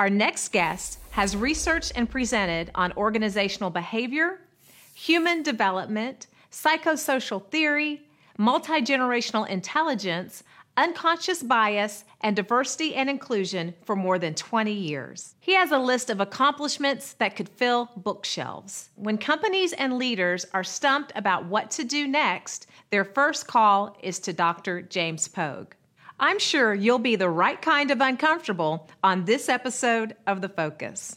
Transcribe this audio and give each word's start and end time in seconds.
Our 0.00 0.08
next 0.08 0.48
guest 0.48 0.98
has 1.10 1.36
researched 1.36 1.92
and 1.94 2.08
presented 2.08 2.70
on 2.74 2.94
organizational 2.96 3.68
behavior, 3.68 4.40
human 4.94 5.42
development, 5.42 6.26
psychosocial 6.50 7.44
theory, 7.50 8.08
multi 8.38 8.80
generational 8.80 9.46
intelligence, 9.46 10.42
unconscious 10.78 11.42
bias, 11.42 12.04
and 12.22 12.34
diversity 12.34 12.94
and 12.94 13.10
inclusion 13.10 13.74
for 13.84 13.94
more 13.94 14.18
than 14.18 14.34
20 14.34 14.72
years. 14.72 15.34
He 15.38 15.52
has 15.52 15.70
a 15.70 15.78
list 15.78 16.08
of 16.08 16.18
accomplishments 16.18 17.12
that 17.18 17.36
could 17.36 17.50
fill 17.50 17.90
bookshelves. 17.94 18.88
When 18.94 19.18
companies 19.18 19.74
and 19.74 19.98
leaders 19.98 20.46
are 20.54 20.64
stumped 20.64 21.12
about 21.14 21.44
what 21.44 21.70
to 21.72 21.84
do 21.84 22.08
next, 22.08 22.68
their 22.88 23.04
first 23.04 23.46
call 23.46 23.98
is 24.02 24.18
to 24.20 24.32
Dr. 24.32 24.80
James 24.80 25.28
Pogue. 25.28 25.74
I'm 26.22 26.38
sure 26.38 26.74
you'll 26.74 26.98
be 26.98 27.16
the 27.16 27.30
right 27.30 27.60
kind 27.60 27.90
of 27.90 28.02
uncomfortable 28.02 28.90
on 29.02 29.24
this 29.24 29.48
episode 29.48 30.16
of 30.26 30.42
The 30.42 30.50
Focus. 30.50 31.16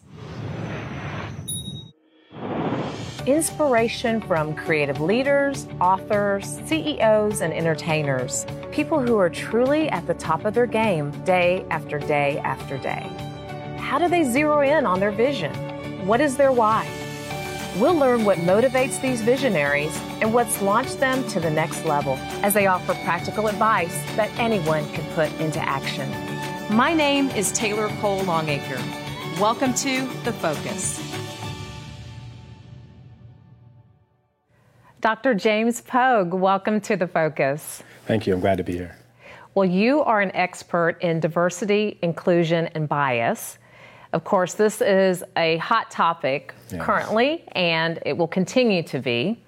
Inspiration 3.25 4.21
from 4.21 4.55
creative 4.55 5.01
leaders, 5.01 5.67
authors, 5.81 6.57
CEOs, 6.67 7.41
and 7.41 7.51
entertainers. 7.51 8.45
People 8.71 9.01
who 9.01 9.17
are 9.17 9.29
truly 9.29 9.89
at 9.89 10.07
the 10.07 10.13
top 10.13 10.45
of 10.45 10.53
their 10.53 10.65
game 10.65 11.11
day 11.25 11.65
after 11.69 11.99
day 11.99 12.37
after 12.39 12.77
day. 12.77 13.05
How 13.77 13.99
do 13.99 14.07
they 14.07 14.23
zero 14.23 14.61
in 14.61 14.85
on 14.85 15.01
their 15.01 15.11
vision? 15.11 15.53
What 16.07 16.21
is 16.21 16.37
their 16.37 16.53
why? 16.53 16.87
We'll 17.77 17.95
learn 17.95 18.23
what 18.23 18.37
motivates 18.37 19.01
these 19.01 19.23
visionaries 19.23 19.99
and 20.21 20.31
what's 20.31 20.61
launched 20.61 20.99
them 20.99 21.27
to 21.29 21.39
the 21.39 21.49
next 21.49 21.85
level 21.85 22.17
as 22.43 22.53
they 22.53 22.67
offer 22.67 22.93
practical 23.03 23.47
advice 23.47 23.95
that 24.15 24.29
anyone 24.37 24.87
can 24.91 25.03
put 25.15 25.31
into 25.41 25.59
action. 25.59 26.07
My 26.75 26.93
name 26.93 27.31
is 27.31 27.51
Taylor 27.51 27.89
Cole 27.99 28.21
Longacre. 28.25 28.79
Welcome 29.41 29.73
to 29.73 30.01
The 30.23 30.33
Focus. 30.33 31.01
Dr. 35.01 35.33
James 35.33 35.81
Pogue, 35.81 36.31
welcome 36.31 36.79
to 36.81 36.95
The 36.95 37.07
Focus. 37.07 37.81
Thank 38.05 38.27
you. 38.27 38.35
I'm 38.35 38.39
glad 38.39 38.59
to 38.59 38.63
be 38.63 38.73
here. 38.73 38.95
Well, 39.55 39.65
you 39.65 40.03
are 40.03 40.21
an 40.21 40.31
expert 40.35 41.01
in 41.01 41.19
diversity, 41.19 41.97
inclusion, 42.03 42.67
and 42.75 42.87
bias. 42.87 43.57
Of 44.13 44.23
course, 44.23 44.53
this 44.53 44.79
is 44.79 45.23
a 45.35 45.57
hot 45.57 45.89
topic 45.89 46.53
yes. 46.71 46.79
currently, 46.81 47.43
and 47.53 47.99
it 48.05 48.15
will 48.15 48.27
continue 48.27 48.83
to 48.83 48.99
be. 48.99 49.41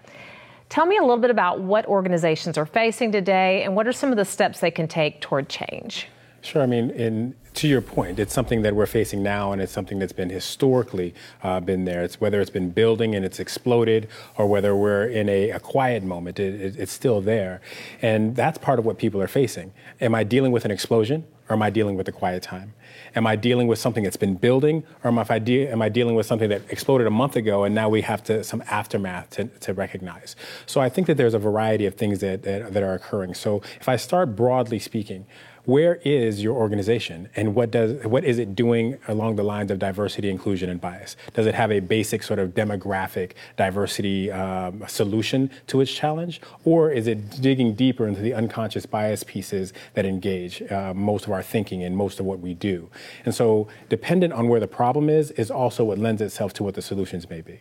Tell 0.70 0.88
me 0.88 0.98
a 0.98 1.02
little 1.02 1.20
bit 1.20 1.30
about 1.30 1.62
what 1.62 1.86
organizations 1.86 2.58
are 2.58 2.66
facing 2.66 3.12
today 3.12 3.64
and 3.64 3.76
what 3.76 3.88
are 3.88 3.94
some 3.94 4.10
of 4.10 4.18
the 4.18 4.26
steps 4.26 4.60
they 4.60 4.72
can 4.72 4.88
take 4.88 5.22
toward 5.22 5.50
change. 5.50 6.08
Sure. 6.42 6.64
I 6.64 6.66
mean, 6.66 6.90
in 6.92 7.36
to 7.54 7.68
your 7.68 7.82
point, 7.82 8.20
it's 8.20 8.34
something 8.34 8.64
that 8.64 8.76
we're 8.76 8.86
facing 8.86 9.24
now, 9.24 9.52
and 9.52 9.62
it's 9.62 9.72
something 9.72 10.00
that's 10.00 10.14
been 10.14 10.30
historically 10.30 11.14
uh, 11.44 11.60
been 11.60 11.86
there. 11.86 12.04
It's 12.04 12.20
whether 12.20 12.42
it's 12.42 12.50
been 12.50 12.72
building 12.72 13.16
and 13.16 13.24
it's 13.24 13.40
exploded, 13.40 14.08
or 14.38 14.48
whether 14.48 14.76
we're 14.76 15.06
in 15.06 15.30
a, 15.30 15.52
a 15.52 15.60
quiet 15.60 16.04
moment, 16.04 16.40
it, 16.40 16.60
it, 16.60 16.76
it's 16.78 16.92
still 16.92 17.22
there, 17.22 17.62
and 18.02 18.36
that's 18.36 18.58
part 18.58 18.78
of 18.80 18.86
what 18.86 18.98
people 18.98 19.22
are 19.22 19.28
facing. 19.28 19.74
Am 20.02 20.14
I 20.14 20.24
dealing 20.24 20.52
with 20.52 20.66
an 20.66 20.72
explosion, 20.72 21.24
or 21.50 21.54
am 21.54 21.62
I 21.62 21.70
dealing 21.70 21.96
with 21.96 22.08
a 22.08 22.12
quiet 22.12 22.44
time? 22.44 22.74
Am 23.16 23.28
I 23.28 23.36
dealing 23.36 23.68
with 23.68 23.80
something 23.80 24.04
that's 24.04 24.18
been 24.18 24.36
building, 24.36 24.84
or 25.04 25.10
am 25.10 25.20
I, 25.20 25.40
de- 25.40 25.68
am 25.68 25.82
I 25.82 25.90
dealing 25.90 26.16
with 26.16 26.26
something 26.26 26.50
that 26.50 26.62
exploded 26.70 27.08
a 27.08 27.12
month 27.12 27.36
ago 27.36 27.64
and 27.64 27.76
now 27.76 27.88
we 27.90 28.02
have 28.02 28.24
to 28.26 28.44
some 28.44 28.64
aftermath 28.70 29.30
to, 29.32 29.46
to 29.46 29.74
recognize? 29.74 30.36
So 30.66 30.82
I 30.82 30.90
think 30.90 31.08
that 31.08 31.18
there's 31.18 31.34
a 31.34 31.40
variety 31.40 31.86
of 31.86 31.96
things 31.96 32.20
that, 32.20 32.44
that, 32.44 32.74
that 32.74 32.84
are 32.84 32.94
occurring. 32.94 33.34
So 33.36 33.62
if 33.80 33.88
I 33.88 33.96
start 33.96 34.36
broadly 34.36 34.80
speaking, 34.80 35.26
where 35.66 35.96
is 36.06 36.42
your 36.42 36.56
organization 36.56 37.30
and 37.36 37.56
what 37.56 37.72
does 37.72 38.04
what 38.06 38.24
is 38.24 38.40
it 38.40 38.56
doing 38.56 38.98
along 39.08 39.36
the 39.36 39.44
lines 39.44 39.72
of 39.72 39.80
diversity, 39.80 40.30
inclusion, 40.30 40.70
and 40.70 40.80
bias? 40.80 41.16
Does 41.34 41.46
it 41.46 41.56
have 41.56 41.72
a 41.72 41.80
basic 41.80 42.24
sort 42.24 42.40
of 42.40 42.50
demographic 42.52 43.32
diversity 43.58 44.32
um, 44.32 44.84
solution 44.88 45.50
to 45.68 45.82
its 45.82 45.92
challenge, 45.92 46.42
or 46.64 46.92
is 46.92 47.08
it 47.08 47.42
digging 47.42 47.74
deeper 47.74 48.08
into 48.08 48.22
the 48.22 48.34
unconscious 48.34 48.86
bias 48.86 49.24
pieces 49.24 49.74
that 49.94 50.06
engage 50.06 50.62
uh, 50.72 50.94
most 50.94 51.26
of 51.26 51.32
our 51.32 51.44
thinking 51.44 51.84
and 51.84 51.96
most 51.96 52.20
of 52.20 52.26
what 52.26 52.40
we 52.40 52.54
do? 52.54 52.90
And 53.26 53.34
so, 53.34 53.68
dependent 53.90 54.34
on 54.34 54.48
where 54.48 54.60
the 54.60 54.68
problem 54.68 55.10
is, 55.10 55.32
is 55.32 55.50
also 55.50 55.84
what 55.84 55.98
lends 55.98 56.22
itself 56.22 56.54
to 56.54 56.64
what 56.64 56.76
the 56.76 56.82
solutions 56.82 57.30
may 57.30 57.42
be. 57.42 57.60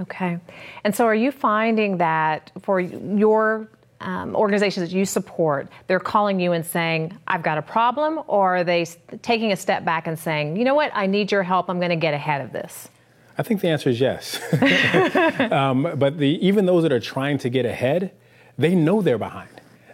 Okay. 0.00 0.38
And 0.82 0.94
so, 0.94 1.04
are 1.04 1.14
you 1.14 1.30
finding 1.30 1.98
that 1.98 2.50
for 2.62 2.80
your 2.80 3.68
um, 4.04 4.36
organizations 4.36 4.88
that 4.88 4.96
you 4.96 5.04
support, 5.04 5.68
they're 5.86 5.98
calling 5.98 6.38
you 6.38 6.52
and 6.52 6.64
saying, 6.64 7.16
I've 7.26 7.42
got 7.42 7.58
a 7.58 7.62
problem, 7.62 8.20
or 8.26 8.58
are 8.58 8.64
they 8.64 8.86
taking 9.22 9.52
a 9.52 9.56
step 9.56 9.84
back 9.84 10.06
and 10.06 10.18
saying, 10.18 10.56
you 10.56 10.64
know 10.64 10.74
what, 10.74 10.92
I 10.94 11.06
need 11.06 11.32
your 11.32 11.42
help, 11.42 11.68
I'm 11.68 11.78
going 11.78 11.90
to 11.90 11.96
get 11.96 12.14
ahead 12.14 12.40
of 12.40 12.52
this? 12.52 12.88
I 13.36 13.42
think 13.42 13.60
the 13.60 13.68
answer 13.68 13.90
is 13.90 14.00
yes. 14.00 14.40
um, 15.52 15.94
but 15.96 16.18
the, 16.18 16.38
even 16.46 16.66
those 16.66 16.82
that 16.84 16.92
are 16.92 17.00
trying 17.00 17.38
to 17.38 17.48
get 17.48 17.66
ahead, 17.66 18.12
they 18.56 18.74
know 18.74 19.02
they're 19.02 19.18
behind. 19.18 19.48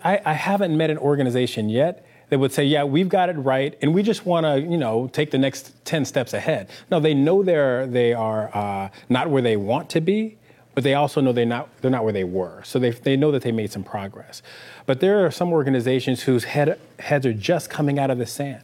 I, 0.05 0.21
I 0.25 0.33
haven't 0.35 0.77
met 0.77 0.91
an 0.91 0.99
organization 0.99 1.69
yet 1.69 2.07
that 2.29 2.39
would 2.39 2.53
say, 2.53 2.65
yeah, 2.65 2.85
we've 2.85 3.09
got 3.09 3.29
it 3.29 3.35
right, 3.35 3.77
and 3.83 3.95
we 3.95 4.03
just 4.03 4.25
want 4.25 4.45
to, 4.45 4.61
you 4.61 4.77
know, 4.77 5.09
take 5.09 5.31
the 5.31 5.39
next 5.39 5.85
10 5.85 6.05
steps 6.05 6.33
ahead. 6.33 6.69
No, 6.91 7.01
they 7.01 7.15
know 7.15 7.43
they're, 7.43 7.87
they 7.87 8.13
are 8.13 8.55
uh, 8.55 8.89
not 9.09 9.31
where 9.31 9.43
they 9.43 9.57
want 9.57 9.91
to 9.91 10.01
be, 10.01 10.39
but 10.75 10.85
they 10.85 10.95
also 10.95 11.21
know 11.21 11.33
they're 11.33 11.45
not 11.45 11.69
they're 11.81 11.91
not 11.91 12.05
where 12.05 12.13
they 12.13 12.25
were. 12.25 12.63
So 12.65 12.79
they 12.79 12.91
they 12.91 13.17
know 13.17 13.31
that 13.31 13.43
they 13.43 13.53
made 13.53 13.73
some 13.73 13.85
progress. 13.85 14.43
But 14.87 15.01
there 15.01 15.25
are 15.25 15.31
some 15.31 15.53
organizations 15.53 16.23
whose 16.23 16.45
head, 16.45 16.79
heads 16.99 17.27
are 17.27 17.33
just 17.33 17.71
coming 17.71 17.99
out 17.99 18.11
of 18.11 18.19
the 18.19 18.27
sand. 18.27 18.63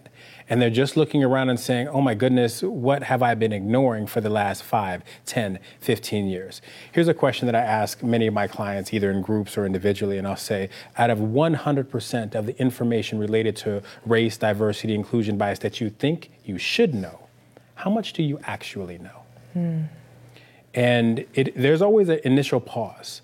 And 0.49 0.62
they're 0.62 0.71
just 0.71 0.97
looking 0.97 1.25
around 1.25 1.50
and 1.50 1.59
saying, 1.59 1.89
oh 1.89 2.00
my 2.00 2.15
goodness, 2.15 2.62
what 2.62 3.03
have 3.05 3.21
I 3.21 3.34
been 3.34 3.53
ignoring 3.53 4.06
for 4.06 4.21
the 4.21 4.31
last 4.31 4.62
5, 4.62 5.03
10, 5.25 5.59
15 5.81 6.28
years? 6.28 6.62
Here's 6.93 7.09
a 7.09 7.15
question 7.15 7.47
that 7.47 7.56
I 7.56 7.62
ask 7.62 8.00
many 8.03 8.28
of 8.28 8.34
my 8.34 8.47
clients, 8.47 8.94
either 8.94 9.11
in 9.11 9.23
groups 9.23 9.59
or 9.59 9.67
individually, 9.67 10.19
and 10.19 10.27
I'll 10.27 10.37
say, 10.37 10.69
out 10.97 11.11
of 11.11 11.19
100% 11.19 12.34
of 12.37 12.47
the 12.47 12.56
information 12.61 13.19
related 13.19 13.56
to 13.56 13.83
race, 14.05 14.37
diversity, 14.37 14.94
inclusion, 14.94 15.37
bias 15.37 15.59
that 15.61 15.81
you 15.81 15.91
think 15.91 16.31
you 16.44 16.59
should 16.59 16.94
know, 16.94 17.27
how 17.75 17.91
much 17.91 18.12
do 18.12 18.23
you 18.23 18.38
actually 18.44 18.99
know? 18.99 19.23
Hmm. 19.53 19.83
And 20.76 21.25
it, 21.34 21.56
there's 21.56 21.82
always 21.82 22.10
an 22.10 22.20
initial 22.22 22.60
pause. 22.60 23.22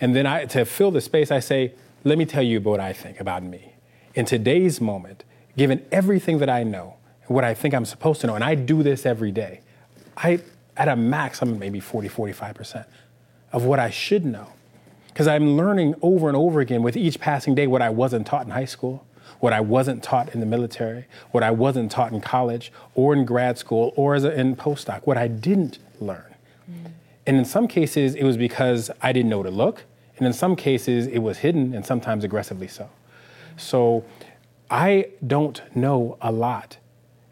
And 0.00 0.14
then 0.14 0.26
I, 0.26 0.44
to 0.46 0.64
fill 0.64 0.90
the 0.90 1.00
space, 1.00 1.30
I 1.30 1.38
say, 1.38 1.72
let 2.04 2.18
me 2.18 2.26
tell 2.26 2.42
you 2.42 2.60
what 2.60 2.80
I 2.80 2.92
think 2.92 3.20
about 3.20 3.42
me. 3.42 3.72
In 4.14 4.26
today's 4.26 4.80
moment, 4.80 5.24
given 5.56 5.86
everything 5.92 6.38
that 6.38 6.50
I 6.50 6.64
know, 6.64 6.94
what 7.28 7.44
I 7.44 7.54
think 7.54 7.72
I'm 7.72 7.84
supposed 7.84 8.20
to 8.22 8.26
know, 8.26 8.34
and 8.34 8.44
I 8.44 8.56
do 8.56 8.82
this 8.82 9.06
every 9.06 9.30
day, 9.30 9.60
I, 10.16 10.40
at 10.76 10.88
a 10.88 10.96
max, 10.96 11.40
I'm 11.40 11.58
maybe 11.58 11.78
40, 11.78 12.08
45% 12.08 12.84
of 13.52 13.64
what 13.64 13.78
I 13.78 13.90
should 13.90 14.24
know. 14.24 14.48
Because 15.08 15.28
I'm 15.28 15.56
learning 15.56 15.94
over 16.02 16.28
and 16.28 16.36
over 16.36 16.60
again 16.60 16.82
with 16.82 16.96
each 16.96 17.20
passing 17.20 17.54
day 17.54 17.66
what 17.66 17.82
I 17.82 17.90
wasn't 17.90 18.26
taught 18.26 18.44
in 18.44 18.50
high 18.50 18.64
school, 18.64 19.04
what 19.40 19.52
I 19.52 19.60
wasn't 19.60 20.02
taught 20.02 20.34
in 20.34 20.40
the 20.40 20.46
military, 20.46 21.06
what 21.30 21.42
I 21.42 21.50
wasn't 21.50 21.90
taught 21.90 22.12
in 22.12 22.20
college 22.20 22.72
or 22.94 23.14
in 23.14 23.24
grad 23.24 23.58
school 23.58 23.92
or 23.96 24.14
as 24.14 24.24
a, 24.24 24.32
in 24.38 24.56
postdoc, 24.56 25.02
what 25.04 25.16
I 25.16 25.28
didn't 25.28 25.78
learn. 26.00 26.27
And 27.28 27.36
in 27.36 27.44
some 27.44 27.68
cases, 27.68 28.14
it 28.14 28.24
was 28.24 28.38
because 28.38 28.90
I 29.02 29.12
didn't 29.12 29.28
know 29.28 29.42
to 29.42 29.50
look. 29.50 29.84
And 30.16 30.26
in 30.26 30.32
some 30.32 30.56
cases, 30.56 31.06
it 31.06 31.18
was 31.18 31.36
hidden 31.36 31.74
and 31.74 31.84
sometimes 31.84 32.24
aggressively 32.24 32.68
so. 32.68 32.88
So 33.58 34.02
I 34.70 35.10
don't 35.26 35.60
know 35.76 36.16
a 36.22 36.32
lot. 36.32 36.78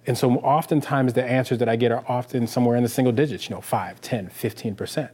And 0.07 0.19
so 0.19 0.35
oftentimes 0.35 1.15
the 1.15 1.25
answers 1.25 1.57
that 1.61 1.69
I 1.71 1.77
get 1.77 1.93
are 1.93 2.05
often 2.09 2.47
somewhere 2.47 2.77
in 2.77 2.83
the 2.83 2.91
single 2.91 3.11
digits, 3.11 3.49
you 3.49 3.55
know, 3.57 3.63
5, 3.63 4.03
10, 4.03 4.29
15%. 4.29 5.09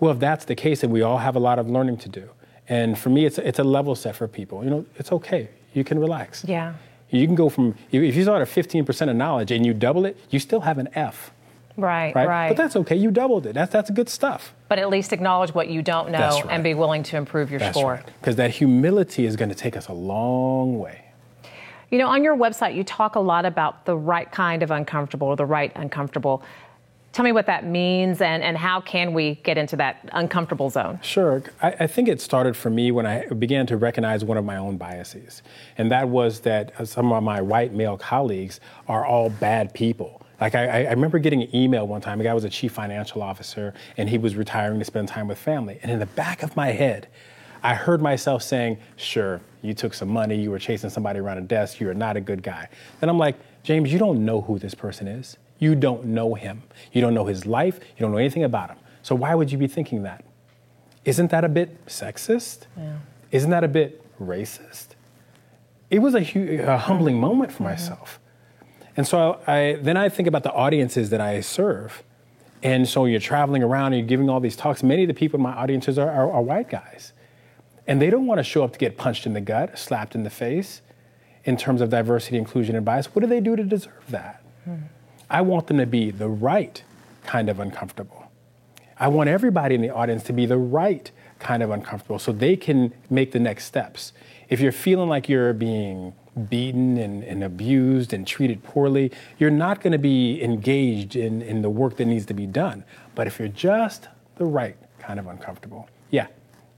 Well, 0.00 0.12
if 0.12 0.18
that's 0.18 0.46
the 0.46 0.54
case, 0.54 0.80
then 0.80 0.90
we 0.90 1.02
all 1.02 1.18
have 1.18 1.36
a 1.36 1.40
lot 1.40 1.58
of 1.58 1.68
learning 1.68 1.98
to 1.98 2.08
do. 2.08 2.30
And 2.66 2.98
for 2.98 3.10
me, 3.10 3.26
it's 3.26 3.36
a, 3.36 3.46
it's 3.46 3.58
a 3.58 3.64
level 3.64 3.94
set 3.94 4.16
for 4.16 4.26
people. 4.26 4.64
You 4.64 4.70
know, 4.70 4.86
it's 4.96 5.12
okay. 5.12 5.50
You 5.74 5.84
can 5.84 5.98
relax. 5.98 6.46
Yeah. 6.48 6.76
You 7.10 7.26
can 7.26 7.34
go 7.34 7.50
from, 7.50 7.74
if 7.92 8.16
you 8.16 8.22
start 8.22 8.40
at 8.40 8.48
15% 8.48 9.10
of 9.10 9.16
knowledge 9.16 9.50
and 9.50 9.66
you 9.66 9.74
double 9.74 10.06
it, 10.06 10.16
you 10.30 10.38
still 10.38 10.60
have 10.60 10.78
an 10.78 10.88
F. 10.94 11.30
Right, 11.78 12.12
right, 12.12 12.26
right. 12.26 12.48
But 12.48 12.56
that's 12.56 12.74
okay. 12.74 12.96
You 12.96 13.12
doubled 13.12 13.46
it. 13.46 13.54
That's 13.54 13.72
that's 13.72 13.88
good 13.90 14.08
stuff. 14.08 14.52
But 14.68 14.80
at 14.80 14.90
least 14.90 15.12
acknowledge 15.12 15.54
what 15.54 15.68
you 15.68 15.80
don't 15.80 16.10
know 16.10 16.40
right. 16.40 16.46
and 16.50 16.64
be 16.64 16.74
willing 16.74 17.04
to 17.04 17.16
improve 17.16 17.50
your 17.50 17.60
that's 17.60 17.78
score. 17.78 17.94
Right. 17.94 18.06
Because 18.20 18.34
that 18.36 18.50
humility 18.50 19.26
is 19.26 19.36
going 19.36 19.48
to 19.48 19.54
take 19.54 19.76
us 19.76 19.86
a 19.86 19.92
long 19.92 20.80
way. 20.80 21.04
You 21.90 21.98
know, 21.98 22.08
on 22.08 22.24
your 22.24 22.36
website, 22.36 22.74
you 22.74 22.82
talk 22.82 23.14
a 23.14 23.20
lot 23.20 23.46
about 23.46 23.86
the 23.86 23.96
right 23.96 24.30
kind 24.30 24.64
of 24.64 24.72
uncomfortable 24.72 25.28
or 25.28 25.36
the 25.36 25.46
right 25.46 25.70
uncomfortable. 25.76 26.42
Tell 27.12 27.24
me 27.24 27.32
what 27.32 27.46
that 27.46 27.64
means 27.64 28.20
and, 28.20 28.42
and 28.42 28.56
how 28.58 28.80
can 28.80 29.14
we 29.14 29.36
get 29.36 29.56
into 29.56 29.76
that 29.76 30.08
uncomfortable 30.12 30.70
zone? 30.70 30.98
Sure. 31.02 31.42
I, 31.62 31.74
I, 31.80 31.86
think 31.86 32.08
it 32.08 32.20
started 32.20 32.54
for 32.54 32.68
me 32.68 32.90
when 32.90 33.06
I 33.06 33.26
began 33.26 33.66
to 33.68 33.78
recognize 33.78 34.24
one 34.24 34.36
of 34.36 34.44
my 34.44 34.58
own 34.58 34.76
biases. 34.76 35.42
And 35.78 35.90
that 35.90 36.10
was 36.10 36.40
that 36.40 36.78
uh, 36.78 36.84
some 36.84 37.10
of 37.10 37.22
my 37.22 37.40
white 37.40 37.72
male 37.72 37.96
colleagues 37.96 38.60
are 38.88 39.06
all 39.06 39.30
bad 39.30 39.72
people. 39.72 40.22
Like 40.40 40.54
I, 40.54 40.84
I, 40.86 40.90
remember 40.90 41.18
getting 41.18 41.42
an 41.42 41.54
email 41.54 41.86
one 41.86 42.00
time. 42.00 42.20
A 42.20 42.24
guy 42.24 42.34
was 42.34 42.44
a 42.44 42.50
chief 42.50 42.72
financial 42.72 43.22
officer, 43.22 43.74
and 43.96 44.08
he 44.08 44.18
was 44.18 44.36
retiring 44.36 44.78
to 44.78 44.84
spend 44.84 45.08
time 45.08 45.26
with 45.28 45.38
family. 45.38 45.78
And 45.82 45.90
in 45.90 45.98
the 45.98 46.06
back 46.06 46.42
of 46.42 46.54
my 46.54 46.68
head, 46.68 47.08
I 47.62 47.74
heard 47.74 48.00
myself 48.00 48.42
saying, 48.42 48.78
"Sure, 48.96 49.40
you 49.62 49.74
took 49.74 49.94
some 49.94 50.08
money. 50.08 50.36
You 50.36 50.50
were 50.50 50.60
chasing 50.60 50.90
somebody 50.90 51.18
around 51.18 51.38
a 51.38 51.42
desk. 51.42 51.80
You 51.80 51.90
are 51.90 51.94
not 51.94 52.16
a 52.16 52.20
good 52.20 52.42
guy." 52.42 52.68
And 53.02 53.10
I'm 53.10 53.18
like, 53.18 53.36
James, 53.64 53.92
you 53.92 53.98
don't 53.98 54.24
know 54.24 54.40
who 54.42 54.58
this 54.58 54.74
person 54.74 55.08
is. 55.08 55.36
You 55.58 55.74
don't 55.74 56.04
know 56.06 56.34
him. 56.34 56.62
You 56.92 57.00
don't 57.00 57.14
know 57.14 57.26
his 57.26 57.44
life. 57.44 57.80
You 57.96 58.02
don't 58.02 58.12
know 58.12 58.18
anything 58.18 58.44
about 58.44 58.70
him. 58.70 58.78
So 59.02 59.14
why 59.14 59.34
would 59.34 59.50
you 59.50 59.58
be 59.58 59.66
thinking 59.66 60.04
that? 60.04 60.24
Isn't 61.04 61.30
that 61.30 61.44
a 61.44 61.48
bit 61.48 61.84
sexist? 61.86 62.66
Yeah. 62.76 62.98
Isn't 63.32 63.50
that 63.50 63.64
a 63.64 63.68
bit 63.68 64.02
racist? 64.20 64.88
It 65.90 66.00
was 66.00 66.14
a, 66.14 66.22
hu- 66.22 66.62
a 66.62 66.76
humbling 66.76 67.18
moment 67.18 67.50
for 67.50 67.64
mm-hmm. 67.64 67.72
myself. 67.72 68.20
And 68.98 69.06
so 69.06 69.40
I, 69.46 69.78
then 69.80 69.96
I 69.96 70.08
think 70.08 70.26
about 70.26 70.42
the 70.42 70.52
audiences 70.52 71.10
that 71.10 71.20
I 71.20 71.40
serve. 71.40 72.02
And 72.64 72.88
so 72.88 73.04
you're 73.04 73.20
traveling 73.20 73.62
around 73.62 73.92
and 73.92 74.00
you're 74.00 74.08
giving 74.08 74.28
all 74.28 74.40
these 74.40 74.56
talks. 74.56 74.82
Many 74.82 75.04
of 75.04 75.08
the 75.08 75.14
people 75.14 75.38
in 75.38 75.42
my 75.44 75.52
audiences 75.52 76.00
are, 76.00 76.10
are, 76.10 76.32
are 76.32 76.42
white 76.42 76.68
guys. 76.68 77.12
And 77.86 78.02
they 78.02 78.10
don't 78.10 78.26
want 78.26 78.40
to 78.40 78.42
show 78.42 78.64
up 78.64 78.72
to 78.72 78.78
get 78.78 78.98
punched 78.98 79.24
in 79.24 79.34
the 79.34 79.40
gut, 79.40 79.78
slapped 79.78 80.16
in 80.16 80.24
the 80.24 80.30
face 80.30 80.82
in 81.44 81.56
terms 81.56 81.80
of 81.80 81.90
diversity, 81.90 82.38
inclusion, 82.38 82.74
and 82.74 82.84
bias. 82.84 83.14
What 83.14 83.22
do 83.22 83.28
they 83.28 83.38
do 83.38 83.54
to 83.54 83.62
deserve 83.62 84.02
that? 84.08 84.42
Hmm. 84.64 84.74
I 85.30 85.42
want 85.42 85.68
them 85.68 85.78
to 85.78 85.86
be 85.86 86.10
the 86.10 86.28
right 86.28 86.82
kind 87.24 87.48
of 87.48 87.60
uncomfortable. 87.60 88.32
I 88.98 89.06
want 89.06 89.28
everybody 89.28 89.76
in 89.76 89.80
the 89.80 89.94
audience 89.94 90.24
to 90.24 90.32
be 90.32 90.44
the 90.44 90.58
right 90.58 91.08
kind 91.38 91.62
of 91.62 91.70
uncomfortable 91.70 92.18
so 92.18 92.32
they 92.32 92.56
can 92.56 92.92
make 93.08 93.30
the 93.30 93.38
next 93.38 93.66
steps. 93.66 94.12
If 94.48 94.58
you're 94.58 94.72
feeling 94.72 95.08
like 95.08 95.28
you're 95.28 95.52
being 95.52 96.14
beaten 96.38 96.96
and, 96.98 97.22
and 97.24 97.44
abused 97.44 98.12
and 98.12 98.26
treated 98.26 98.62
poorly, 98.62 99.12
you're 99.38 99.50
not 99.50 99.80
going 99.80 99.92
to 99.92 99.98
be 99.98 100.42
engaged 100.42 101.16
in, 101.16 101.42
in 101.42 101.62
the 101.62 101.70
work 101.70 101.96
that 101.96 102.06
needs 102.06 102.26
to 102.26 102.34
be 102.34 102.46
done. 102.46 102.84
But 103.14 103.26
if 103.26 103.38
you're 103.38 103.48
just 103.48 104.08
the 104.36 104.44
right 104.44 104.76
kind 104.98 105.18
of 105.18 105.26
uncomfortable, 105.26 105.88
yeah, 106.10 106.28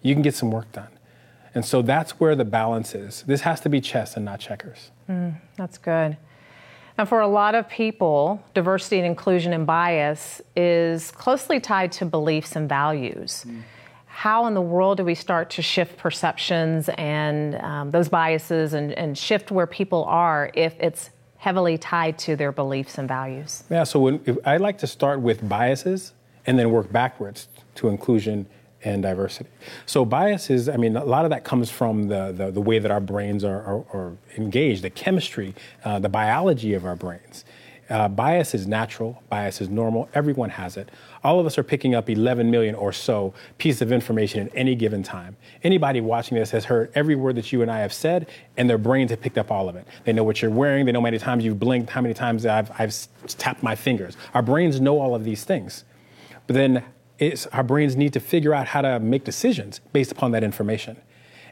you 0.03 0.15
can 0.15 0.23
get 0.23 0.35
some 0.35 0.51
work 0.51 0.71
done. 0.73 0.89
And 1.55 1.65
so 1.65 1.83
that's 1.83 2.12
where 2.21 2.35
the 2.37 2.45
balance 2.45 2.95
is. 2.95 3.23
This 3.27 3.41
has 3.43 3.61
to 3.61 3.69
be 3.69 3.81
chess 3.81 4.17
and 4.17 4.25
not 4.25 4.41
checkers. 4.41 4.91
Mm, 5.09 5.41
that's 5.57 5.79
good. 5.79 6.17
And 6.97 7.09
for 7.09 7.21
a 7.21 7.29
lot 7.29 7.55
of 7.55 7.69
people, 7.69 8.45
diversity 8.55 8.99
and 8.99 9.07
inclusion 9.07 9.53
and 9.53 9.67
bias 9.67 10.43
is 10.55 11.11
closely 11.11 11.59
tied 11.59 11.93
to 11.93 12.05
beliefs 12.05 12.57
and 12.57 12.69
values. 12.69 13.45
Mm. 13.49 13.62
How 14.20 14.44
in 14.44 14.52
the 14.52 14.61
world 14.61 14.99
do 14.99 15.05
we 15.06 15.14
start 15.14 15.49
to 15.52 15.62
shift 15.62 15.96
perceptions 15.96 16.90
and 16.99 17.55
um, 17.55 17.90
those 17.90 18.11
biases 18.11 18.75
and, 18.75 18.93
and 18.93 19.17
shift 19.17 19.50
where 19.50 19.67
people 19.67 20.05
are 20.05 20.50
if 20.52 20.75
it's 20.78 21.08
heavily 21.38 21.78
tied 21.78 22.19
to 22.19 22.37
their 22.37 22.52
beliefs 22.52 22.99
and 22.99 23.08
values? 23.08 23.64
Yeah, 23.70 23.84
so 23.84 23.99
when, 23.99 24.38
I 24.44 24.58
like 24.58 24.76
to 24.81 24.87
start 24.87 25.22
with 25.22 25.49
biases 25.49 26.12
and 26.44 26.58
then 26.58 26.70
work 26.70 26.93
backwards 26.93 27.49
to 27.76 27.88
inclusion 27.88 28.44
and 28.84 29.02
diversity. 29.02 29.49
So 29.87 30.05
biases, 30.05 30.69
I 30.69 30.76
mean, 30.76 30.96
a 30.96 31.05
lot 31.06 31.25
of 31.25 31.31
that 31.31 31.44
comes 31.44 31.70
from 31.70 32.08
the, 32.08 32.31
the, 32.37 32.50
the 32.50 32.61
way 32.61 32.78
that 32.78 32.90
our 32.90 33.00
brains 33.00 33.43
are, 33.43 33.62
are, 33.62 33.84
are 33.94 34.16
engaged, 34.37 34.82
the 34.82 34.90
chemistry, 34.90 35.55
uh, 35.82 35.99
the 35.99 36.11
biology 36.11 36.75
of 36.75 36.84
our 36.84 36.94
brains. 36.94 37.46
Uh, 37.88 38.06
bias 38.06 38.55
is 38.55 38.66
natural, 38.66 39.20
bias 39.31 39.62
is 39.62 39.69
normal, 39.69 40.11
everyone 40.14 40.50
has 40.50 40.76
it. 40.76 40.90
All 41.22 41.38
of 41.38 41.46
us 41.46 41.58
are 41.58 41.62
picking 41.62 41.94
up 41.94 42.08
11 42.08 42.50
million 42.50 42.75
or 42.75 42.93
so 42.93 43.34
pieces 43.58 43.82
of 43.82 43.93
information 43.93 44.46
at 44.46 44.52
any 44.55 44.75
given 44.75 45.02
time. 45.02 45.37
Anybody 45.62 46.00
watching 46.00 46.38
this 46.38 46.50
has 46.50 46.64
heard 46.64 46.90
every 46.94 47.14
word 47.14 47.37
that 47.37 47.52
you 47.52 47.61
and 47.61 47.70
I 47.70 47.81
have 47.81 47.93
said, 47.93 48.28
and 48.56 48.70
their 48.70 48.78
brains 48.78 49.11
have 49.11 49.20
picked 49.20 49.37
up 49.37 49.50
all 49.50 49.69
of 49.69 49.76
it. 49.76 49.87
They 50.05 50.12
know 50.12 50.25
what 50.25 50.40
you're 50.40 50.50
wearing, 50.50 50.87
they 50.87 50.93
know 50.93 51.00
how 51.00 51.05
many 51.05 51.19
times 51.19 51.44
you've 51.44 51.61
blinked, 51.61 51.90
how 51.90 52.00
many 52.00 52.14
times 52.14 52.46
I've, 52.46 52.70
I've 52.78 52.94
tapped 53.38 53.62
my 53.62 53.75
fingers. 53.75 54.17
Our 54.32 54.43
brains 54.43 54.81
know 54.81 54.99
all 54.99 55.14
of 55.14 55.25
these 55.25 55.44
things. 55.44 55.84
But 56.46 56.55
then 56.55 56.84
our 57.52 57.62
brains 57.62 57.96
need 57.96 58.14
to 58.14 58.20
figure 58.20 58.55
out 58.55 58.69
how 58.69 58.81
to 58.81 58.99
make 58.99 59.25
decisions 59.25 59.81
based 59.93 60.11
upon 60.11 60.32
that 60.32 60.43
information. 60.43 60.96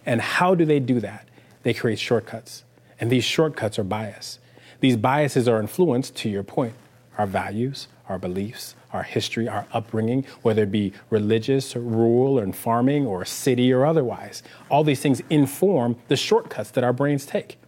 And 0.07 0.21
how 0.23 0.55
do 0.55 0.65
they 0.65 0.81
do 0.81 1.01
that? 1.01 1.29
They 1.63 1.75
create 1.75 1.99
shortcuts. 1.99 2.65
And 2.99 3.11
these 3.11 3.25
shortcuts 3.25 3.79
are 3.79 3.85
bias. 3.85 4.39
These 4.81 4.97
biases 4.97 5.47
are 5.47 5.61
influenced, 5.61 6.17
to 6.17 6.29
your 6.29 6.43
point, 6.43 6.75
our 7.19 7.27
values, 7.27 7.89
our 8.09 8.19
beliefs, 8.19 8.75
our 8.93 9.03
history, 9.03 9.49
our 9.49 9.67
upbringing, 9.73 10.25
whether 10.43 10.63
it 10.63 10.73
be 10.73 10.93
religious, 11.11 11.77
or 11.77 11.81
rural, 11.81 12.39
or 12.39 12.53
farming, 12.53 13.07
or 13.07 13.25
city, 13.25 13.73
or 13.73 13.85
otherwise. 13.85 14.43
All 14.71 14.85
these 14.85 15.01
things 15.01 15.23
inform 15.31 15.97
the 16.09 16.17
shortcuts 16.17 16.71
that 16.71 16.85
our 16.85 16.93
brains 16.93 17.27
take, 17.27 17.59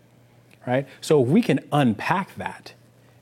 right? 0.67 0.87
So 1.01 1.21
we 1.21 1.43
can 1.43 1.61
unpack 1.73 2.35
that 2.37 2.75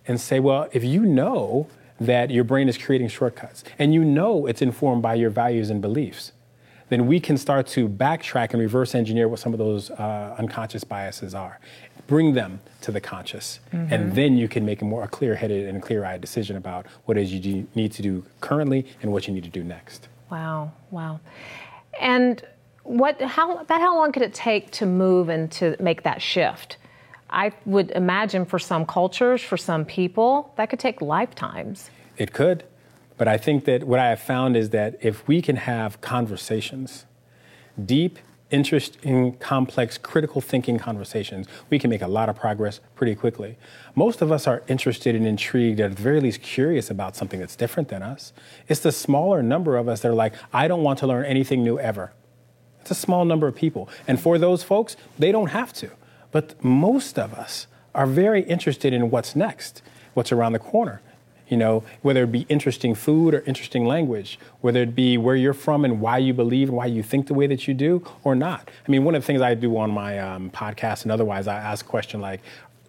and 0.06 0.20
say, 0.20 0.40
well, 0.40 0.68
if 0.72 0.84
you 0.84 1.04
know 1.04 1.68
that 2.00 2.30
your 2.30 2.44
brain 2.44 2.68
is 2.68 2.78
creating 2.78 3.08
shortcuts 3.08 3.64
and 3.78 3.92
you 3.92 4.04
know 4.04 4.46
it's 4.46 4.62
informed 4.62 5.02
by 5.02 5.14
your 5.14 5.30
values 5.30 5.70
and 5.70 5.82
beliefs, 5.82 6.32
then 6.88 7.06
we 7.06 7.20
can 7.20 7.36
start 7.36 7.66
to 7.68 7.88
backtrack 7.88 8.52
and 8.52 8.60
reverse 8.60 8.94
engineer 8.94 9.28
what 9.28 9.40
some 9.40 9.52
of 9.52 9.58
those 9.58 9.90
uh, 9.90 10.34
unconscious 10.38 10.84
biases 10.84 11.34
are, 11.34 11.60
bring 12.06 12.34
them 12.34 12.60
to 12.80 12.90
the 12.90 13.00
conscious, 13.00 13.60
mm-hmm. 13.72 13.92
and 13.92 14.14
then 14.14 14.36
you 14.36 14.48
can 14.48 14.64
make 14.64 14.80
a 14.82 14.84
more 14.84 15.06
clear-headed 15.06 15.68
and 15.68 15.82
clear-eyed 15.82 16.20
decision 16.20 16.56
about 16.56 16.86
what 17.04 17.18
it 17.18 17.22
is 17.22 17.32
you 17.32 17.66
need 17.74 17.92
to 17.92 18.02
do 18.02 18.24
currently 18.40 18.86
and 19.02 19.12
what 19.12 19.28
you 19.28 19.34
need 19.34 19.44
to 19.44 19.50
do 19.50 19.62
next. 19.62 20.08
Wow, 20.30 20.72
wow, 20.90 21.20
and 22.00 22.42
what? 22.84 23.20
How 23.20 23.58
about 23.58 23.80
how 23.80 23.96
long 23.96 24.12
could 24.12 24.22
it 24.22 24.34
take 24.34 24.70
to 24.72 24.86
move 24.86 25.28
and 25.28 25.50
to 25.52 25.76
make 25.80 26.02
that 26.04 26.22
shift? 26.22 26.78
I 27.30 27.52
would 27.66 27.90
imagine 27.90 28.46
for 28.46 28.58
some 28.58 28.86
cultures, 28.86 29.42
for 29.42 29.58
some 29.58 29.84
people, 29.84 30.54
that 30.56 30.70
could 30.70 30.78
take 30.78 31.02
lifetimes. 31.02 31.90
It 32.16 32.32
could. 32.32 32.64
But 33.18 33.28
I 33.28 33.36
think 33.36 33.64
that 33.66 33.84
what 33.84 33.98
I 33.98 34.08
have 34.08 34.20
found 34.20 34.56
is 34.56 34.70
that 34.70 34.96
if 35.02 35.26
we 35.28 35.42
can 35.42 35.56
have 35.56 36.00
conversations, 36.00 37.04
deep, 37.84 38.18
interesting, 38.50 39.36
complex, 39.36 39.98
critical 39.98 40.40
thinking 40.40 40.78
conversations, 40.78 41.46
we 41.68 41.78
can 41.78 41.90
make 41.90 42.00
a 42.00 42.08
lot 42.08 42.28
of 42.28 42.36
progress 42.36 42.80
pretty 42.94 43.14
quickly. 43.14 43.58
Most 43.94 44.22
of 44.22 44.32
us 44.32 44.46
are 44.46 44.62
interested 44.68 45.14
and 45.14 45.26
intrigued, 45.26 45.80
at 45.80 45.96
the 45.96 46.02
very 46.02 46.20
least 46.20 46.40
curious 46.40 46.90
about 46.90 47.16
something 47.16 47.40
that's 47.40 47.56
different 47.56 47.88
than 47.88 48.02
us. 48.02 48.32
It's 48.68 48.80
the 48.80 48.92
smaller 48.92 49.42
number 49.42 49.76
of 49.76 49.88
us 49.88 50.00
that 50.00 50.08
are 50.08 50.14
like, 50.14 50.32
I 50.52 50.68
don't 50.68 50.82
want 50.82 50.98
to 51.00 51.06
learn 51.06 51.26
anything 51.26 51.62
new 51.62 51.78
ever. 51.78 52.12
It's 52.80 52.90
a 52.90 52.94
small 52.94 53.24
number 53.24 53.46
of 53.46 53.54
people. 53.54 53.88
And 54.06 54.18
for 54.18 54.38
those 54.38 54.62
folks, 54.62 54.96
they 55.18 55.30
don't 55.30 55.48
have 55.48 55.72
to. 55.74 55.90
But 56.30 56.62
most 56.64 57.18
of 57.18 57.34
us 57.34 57.66
are 57.94 58.06
very 58.06 58.42
interested 58.42 58.92
in 58.92 59.10
what's 59.10 59.36
next, 59.36 59.82
what's 60.14 60.32
around 60.32 60.52
the 60.52 60.58
corner. 60.58 61.02
You 61.48 61.56
know, 61.56 61.84
whether 62.02 62.24
it 62.24 62.32
be 62.32 62.46
interesting 62.48 62.94
food 62.94 63.34
or 63.34 63.40
interesting 63.46 63.86
language, 63.86 64.38
whether 64.60 64.82
it 64.82 64.94
be 64.94 65.16
where 65.16 65.36
you're 65.36 65.54
from 65.54 65.84
and 65.84 66.00
why 66.00 66.18
you 66.18 66.34
believe 66.34 66.68
and 66.68 66.76
why 66.76 66.86
you 66.86 67.02
think 67.02 67.26
the 67.26 67.34
way 67.34 67.46
that 67.46 67.66
you 67.66 67.74
do 67.74 68.06
or 68.24 68.34
not. 68.34 68.70
I 68.86 68.90
mean, 68.90 69.04
one 69.04 69.14
of 69.14 69.22
the 69.22 69.26
things 69.26 69.40
I 69.40 69.54
do 69.54 69.76
on 69.78 69.90
my 69.90 70.18
um, 70.18 70.50
podcast 70.50 71.02
and 71.04 71.12
otherwise, 71.12 71.46
I 71.46 71.56
ask 71.56 71.84
a 71.84 71.88
question 71.88 72.20
like, 72.20 72.40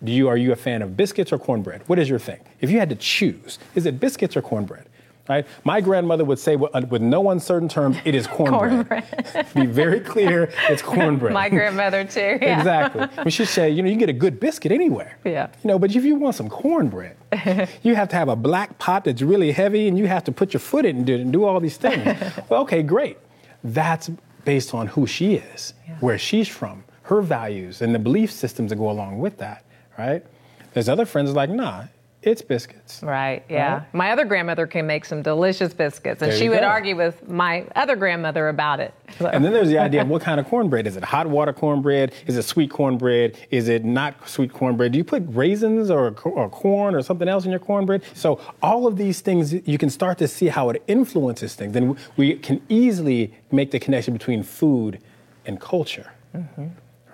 do 0.03 0.11
you, 0.11 0.27
are 0.27 0.37
you 0.37 0.51
a 0.51 0.55
fan 0.55 0.81
of 0.81 0.95
biscuits 0.95 1.31
or 1.31 1.37
cornbread? 1.37 1.81
What 1.87 1.99
is 1.99 2.09
your 2.09 2.19
thing? 2.19 2.39
If 2.61 2.69
you 2.71 2.79
had 2.79 2.89
to 2.89 2.95
choose, 2.95 3.59
is 3.75 3.85
it 3.85 3.99
biscuits 3.99 4.37
or 4.37 4.41
cornbread? 4.41 4.85
Right? 5.29 5.45
My 5.63 5.79
grandmother 5.79 6.25
would 6.25 6.39
say 6.39 6.55
with, 6.55 6.75
uh, 6.75 6.81
with 6.89 7.03
no 7.03 7.29
uncertain 7.29 7.69
terms, 7.69 7.97
it 8.03 8.15
is 8.15 8.25
cornbread. 8.35 8.89
cornbread. 8.89 9.53
Be 9.53 9.67
very 9.67 9.99
clear, 9.99 10.51
it's 10.67 10.81
cornbread. 10.81 11.33
My 11.33 11.49
grandmother 11.49 12.03
too. 12.03 12.39
Yeah. 12.41 12.57
exactly. 12.57 13.05
When 13.23 13.29
she 13.29 13.45
say, 13.45 13.69
you 13.69 13.83
know, 13.83 13.87
you 13.87 13.93
can 13.93 13.99
get 13.99 14.09
a 14.09 14.13
good 14.13 14.39
biscuit 14.39 14.71
anywhere. 14.71 15.19
Yeah. 15.23 15.49
You 15.63 15.67
know, 15.67 15.77
but 15.77 15.95
if 15.95 16.03
you 16.03 16.15
want 16.15 16.35
some 16.35 16.49
cornbread, 16.49 17.15
you 17.83 17.93
have 17.93 18.09
to 18.09 18.15
have 18.15 18.27
a 18.27 18.35
black 18.35 18.79
pot 18.79 19.05
that's 19.05 19.21
really 19.21 19.51
heavy, 19.51 19.87
and 19.87 19.99
you 19.99 20.07
have 20.07 20.23
to 20.23 20.31
put 20.31 20.51
your 20.51 20.61
foot 20.61 20.83
in 20.83 21.07
it 21.07 21.19
and 21.21 21.31
do 21.31 21.43
all 21.43 21.59
these 21.59 21.77
things. 21.77 22.19
well, 22.49 22.61
okay, 22.63 22.81
great. 22.81 23.19
That's 23.63 24.09
based 24.45 24.73
on 24.73 24.87
who 24.87 25.05
she 25.05 25.35
is, 25.35 25.75
yeah. 25.87 25.97
where 25.99 26.17
she's 26.17 26.47
from, 26.47 26.83
her 27.03 27.21
values, 27.21 27.83
and 27.83 27.93
the 27.93 27.99
belief 27.99 28.31
systems 28.31 28.71
that 28.71 28.77
go 28.77 28.89
along 28.89 29.19
with 29.19 29.37
that. 29.37 29.63
Right. 29.95 30.25
There's 30.73 30.89
other 30.89 31.05
friends 31.05 31.33
like, 31.33 31.51
nah, 31.51 31.85
it's 32.21 32.41
biscuits. 32.41 33.01
Right, 33.01 33.45
yeah. 33.47 33.73
Right? 33.73 33.93
My 33.93 34.11
other 34.11 34.25
grandmother 34.25 34.67
can 34.67 34.85
make 34.85 35.05
some 35.05 35.21
delicious 35.21 35.73
biscuits, 35.73 36.21
and 36.21 36.33
she 36.33 36.49
would 36.49 36.59
go. 36.59 36.65
argue 36.65 36.97
with 36.97 37.29
my 37.29 37.65
other 37.77 37.95
grandmother 37.95 38.49
about 38.49 38.81
it. 38.81 38.93
So. 39.17 39.27
And 39.27 39.43
then 39.43 39.53
there's 39.53 39.69
the 39.69 39.77
idea 39.77 40.01
of 40.01 40.09
what 40.09 40.21
kind 40.21 40.37
of 40.37 40.45
cornbread. 40.45 40.85
Is 40.85 40.97
it 40.97 41.03
hot 41.03 41.27
water 41.27 41.53
cornbread? 41.53 42.13
Is 42.27 42.35
it 42.35 42.43
sweet 42.43 42.71
cornbread? 42.71 43.37
Is 43.51 43.69
it 43.69 43.85
not 43.85 44.27
sweet 44.27 44.51
cornbread? 44.51 44.91
Do 44.91 44.97
you 44.97 45.05
put 45.05 45.23
raisins 45.27 45.89
or, 45.89 46.13
or 46.25 46.49
corn 46.49 46.93
or 46.93 47.01
something 47.01 47.29
else 47.29 47.45
in 47.45 47.51
your 47.51 47.59
cornbread? 47.59 48.03
So 48.13 48.41
all 48.61 48.85
of 48.85 48.97
these 48.97 49.21
things, 49.21 49.53
you 49.53 49.77
can 49.77 49.89
start 49.89 50.17
to 50.17 50.27
see 50.27 50.47
how 50.47 50.69
it 50.69 50.83
influences 50.87 51.55
things. 51.55 51.73
Then 51.73 51.97
we 52.17 52.35
can 52.35 52.61
easily 52.67 53.33
make 53.49 53.71
the 53.71 53.79
connection 53.79 54.13
between 54.13 54.43
food 54.43 54.99
and 55.45 55.59
culture. 55.59 56.11
Mm-hmm 56.35 56.67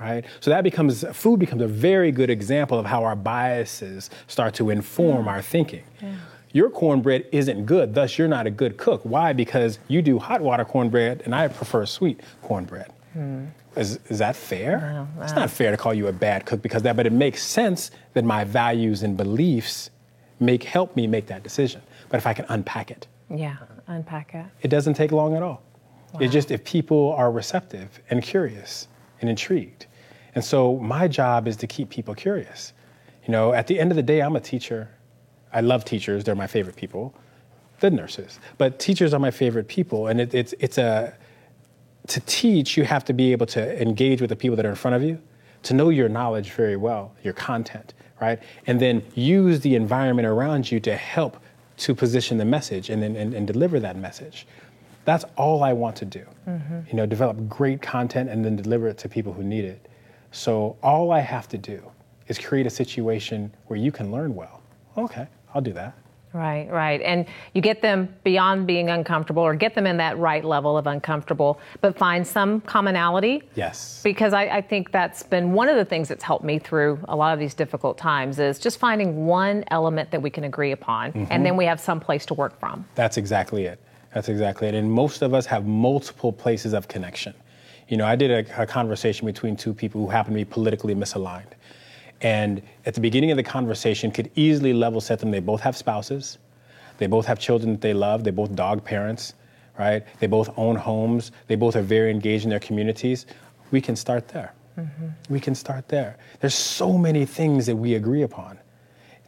right? 0.06 0.26
So 0.40 0.52
that 0.52 0.64
becomes 0.64 1.04
food 1.14 1.40
becomes 1.40 1.62
a 1.62 1.68
very 1.68 2.12
good 2.12 2.30
example 2.30 2.78
of 2.78 2.86
how 2.86 3.04
our 3.04 3.16
biases 3.16 4.10
start 4.28 4.54
to 4.56 4.70
inform 4.70 5.26
yeah. 5.26 5.32
our 5.32 5.42
thinking. 5.42 5.84
Yeah. 6.02 6.16
Your 6.54 6.70
cornbread 6.70 7.28
isn't 7.32 7.66
good, 7.66 7.94
thus 7.94 8.18
you're 8.18 8.30
not 8.30 8.48
a 8.48 8.52
good 8.52 8.78
cook. 8.78 9.02
Why? 9.04 9.34
Because 9.34 9.80
you 9.88 10.02
do 10.02 10.20
hot 10.20 10.42
water 10.42 10.64
cornbread 10.64 11.24
and 11.26 11.36
I 11.36 11.48
prefer 11.48 11.86
sweet 11.86 12.22
cornbread. 12.44 12.94
Hmm. 13.14 13.46
Is, 13.76 14.00
is 14.08 14.20
that 14.20 14.38
fair? 14.38 14.78
Wow, 14.78 15.08
wow. 15.18 15.24
It's 15.24 15.36
not 15.36 15.50
fair 15.50 15.72
to 15.72 15.78
call 15.78 15.94
you 15.94 16.08
a 16.08 16.14
bad 16.14 16.46
cook 16.46 16.62
because 16.62 16.82
that, 16.84 16.96
but 16.96 17.06
it 17.06 17.12
makes 17.12 17.44
sense 17.44 17.92
that 18.14 18.24
my 18.24 18.46
values 18.46 19.04
and 19.04 19.18
beliefs 19.18 19.90
make 20.40 20.64
help 20.64 20.96
me 20.96 21.08
make 21.08 21.26
that 21.28 21.44
decision. 21.44 21.82
But 22.10 22.18
if 22.18 22.28
I 22.28 22.34
can 22.34 22.46
unpack 22.48 22.92
it. 22.92 23.08
Yeah, 23.30 23.58
unpack 23.88 24.34
it. 24.34 24.46
It 24.62 24.70
doesn't 24.70 24.94
take 24.94 25.12
long 25.12 25.36
at 25.36 25.44
all. 25.44 25.62
Wow. 26.14 26.20
It's 26.22 26.32
just 26.32 26.52
if 26.52 26.64
people 26.64 27.14
are 27.18 27.32
receptive 27.32 28.00
and 28.10 28.24
curious 28.24 28.88
and 29.20 29.30
intrigued. 29.30 29.88
And 30.36 30.44
so 30.44 30.78
my 30.78 31.08
job 31.08 31.48
is 31.48 31.56
to 31.58 31.68
keep 31.68 31.90
people 31.90 32.14
curious. 32.14 32.74
You 33.26 33.32
know, 33.32 33.54
at 33.54 33.68
the 33.68 33.80
end 33.80 33.92
of 33.92 33.96
the 33.96 34.04
day, 34.04 34.22
I'm 34.22 34.36
a 34.36 34.40
teacher. 34.42 34.90
I 35.54 35.62
love 35.62 35.86
teachers, 35.86 36.24
they're 36.24 36.36
my 36.36 36.48
favorite 36.48 36.76
people. 36.76 37.16
The 37.80 37.90
nurses. 37.90 38.40
But 38.58 38.78
teachers 38.78 39.14
are 39.14 39.20
my 39.20 39.32
favorite 39.32 39.68
people. 39.68 40.08
And 40.08 40.22
it, 40.22 40.34
it's, 40.34 40.54
it's 40.60 40.78
a, 40.78 41.16
to 42.08 42.20
teach, 42.22 42.78
you 42.78 42.84
have 42.84 43.06
to 43.06 43.14
be 43.14 43.32
able 43.32 43.46
to 43.48 43.82
engage 43.82 44.22
with 44.22 44.30
the 44.30 44.36
people 44.36 44.56
that 44.58 44.66
are 44.66 44.70
in 44.70 44.76
front 44.76 44.96
of 44.96 45.04
you, 45.04 45.20
to 45.64 45.74
know 45.74 45.90
your 45.90 46.10
knowledge 46.10 46.52
very 46.52 46.76
well, 46.76 47.14
your 47.24 47.34
content, 47.34 47.94
right? 48.22 48.40
And 48.68 48.80
then 48.80 49.02
use 49.16 49.62
the 49.62 49.76
environment 49.76 50.28
around 50.28 50.72
you 50.72 50.80
to 50.82 50.96
help 50.96 51.38
to 51.78 51.96
position 51.96 52.38
the 52.38 52.46
message 52.46 52.90
and, 52.90 53.04
and, 53.04 53.34
and 53.34 53.48
deliver 53.48 53.80
that 53.80 53.98
message. 53.98 54.48
That's 55.06 55.26
all 55.36 55.64
I 55.64 55.74
want 55.74 55.96
to 55.98 56.06
do. 56.06 56.26
Mm-hmm. 56.48 56.80
You 56.90 56.94
know, 56.94 57.06
develop 57.06 57.50
great 57.50 57.82
content 57.82 58.30
and 58.30 58.44
then 58.46 58.56
deliver 58.56 58.88
it 58.88 58.98
to 59.00 59.10
people 59.10 59.34
who 59.34 59.44
need 59.44 59.66
it. 59.66 59.88
So 60.36 60.76
all 60.84 61.12
I 61.12 61.22
have 61.22 61.48
to 61.50 61.58
do 61.58 61.82
is 62.28 62.38
create 62.38 62.68
a 62.68 62.70
situation 62.70 63.54
where 63.68 63.80
you 63.80 63.90
can 63.90 64.12
learn 64.12 64.36
well. 64.36 64.62
Okay, 64.98 65.28
I'll 65.54 65.62
do 65.62 65.72
that. 65.74 65.96
Right, 66.34 66.70
right. 66.70 67.02
And 67.02 67.26
you 67.54 67.62
get 67.62 67.82
them 67.82 68.14
beyond 68.26 68.68
being 68.68 68.90
uncomfortable 68.90 69.42
or 69.42 69.56
get 69.56 69.74
them 69.74 69.88
in 69.88 69.96
that 69.98 70.18
right 70.18 70.44
level 70.44 70.78
of 70.78 70.88
uncomfortable, 70.88 71.62
but 71.80 71.98
find 71.98 72.28
some 72.28 72.60
commonality. 72.60 73.44
Yes. 73.56 74.02
Because 74.04 74.34
I, 74.34 74.44
I, 74.58 74.62
think 74.62 74.92
that's 74.92 75.24
been 75.24 75.54
one 75.54 75.70
of 75.70 75.78
the 75.78 75.86
things 75.86 76.10
that's 76.10 76.26
helped 76.26 76.44
me 76.44 76.60
through 76.60 77.00
a 77.08 77.16
lot 77.16 77.34
of 77.34 77.40
these 77.40 77.54
difficult 77.54 77.98
times 77.98 78.38
is 78.38 78.60
just 78.60 78.78
finding 78.78 79.26
one 79.26 79.64
element 79.72 80.12
that 80.12 80.22
we 80.22 80.30
can 80.30 80.44
agree 80.44 80.74
upon 80.74 81.14
mm-hmm. 81.14 81.32
and 81.32 81.46
then 81.46 81.56
we 81.56 81.64
have 81.64 81.80
some 81.80 82.02
place 82.02 82.26
to 82.26 82.34
work 82.34 82.60
from. 82.60 82.86
That's 82.96 83.16
exactly 83.16 83.64
it. 83.64 83.80
That's 84.14 84.28
exactly 84.28 84.68
it. 84.68 84.74
And 84.74 84.92
most 84.92 85.22
of 85.22 85.34
us 85.34 85.46
have 85.46 85.66
multiple 85.66 86.34
places 86.34 86.74
of 86.74 86.90
connection. 86.90 87.34
You 87.88 87.98
know, 87.98 88.06
I 88.06 88.16
did 88.16 88.32
a, 88.32 88.62
a 88.62 88.66
conversation 88.66 89.26
between 89.26 89.56
two 89.56 89.74
people 89.74 90.02
who 90.02 90.10
happen 90.10 90.34
to 90.34 90.38
be 90.38 90.46
politically 90.46 90.96
misaligned 90.96 91.54
and 92.22 92.62
at 92.86 92.94
the 92.94 93.02
beginning 93.02 93.32
of 93.32 93.38
the 93.38 93.44
conversation 93.44 94.12
could 94.12 94.32
easily 94.36 94.74
level 94.74 95.02
set 95.02 95.20
them. 95.20 95.32
They 95.32 95.40
both 95.40 95.62
have 95.62 95.76
spouses, 95.76 96.38
they 96.98 97.08
both 97.08 97.26
have 97.26 97.40
children 97.40 97.74
that 97.74 97.82
they 97.82 97.94
love, 97.94 98.24
they 98.24 98.32
both 98.32 98.56
dog 98.56 98.84
parents, 98.84 99.34
right? 99.78 100.04
They 100.20 100.28
both 100.28 100.50
own 100.58 100.76
homes, 100.76 101.32
they 101.48 101.56
both 101.56 101.76
are 101.76 101.82
very 101.82 102.12
engaged 102.12 102.46
in 102.46 102.50
their 102.50 102.60
communities. 102.60 103.26
We 103.72 103.82
can 103.82 103.96
start 103.96 104.28
there. 104.30 104.54
Mm-hmm. 104.78 105.08
We 105.30 105.40
can 105.40 105.56
start 105.56 105.88
there. 105.88 106.18
There's 106.40 106.56
so 106.56 106.98
many 106.98 107.26
things 107.26 107.66
that 107.66 107.76
we 107.76 107.96
agree 107.96 108.24
upon. 108.24 108.60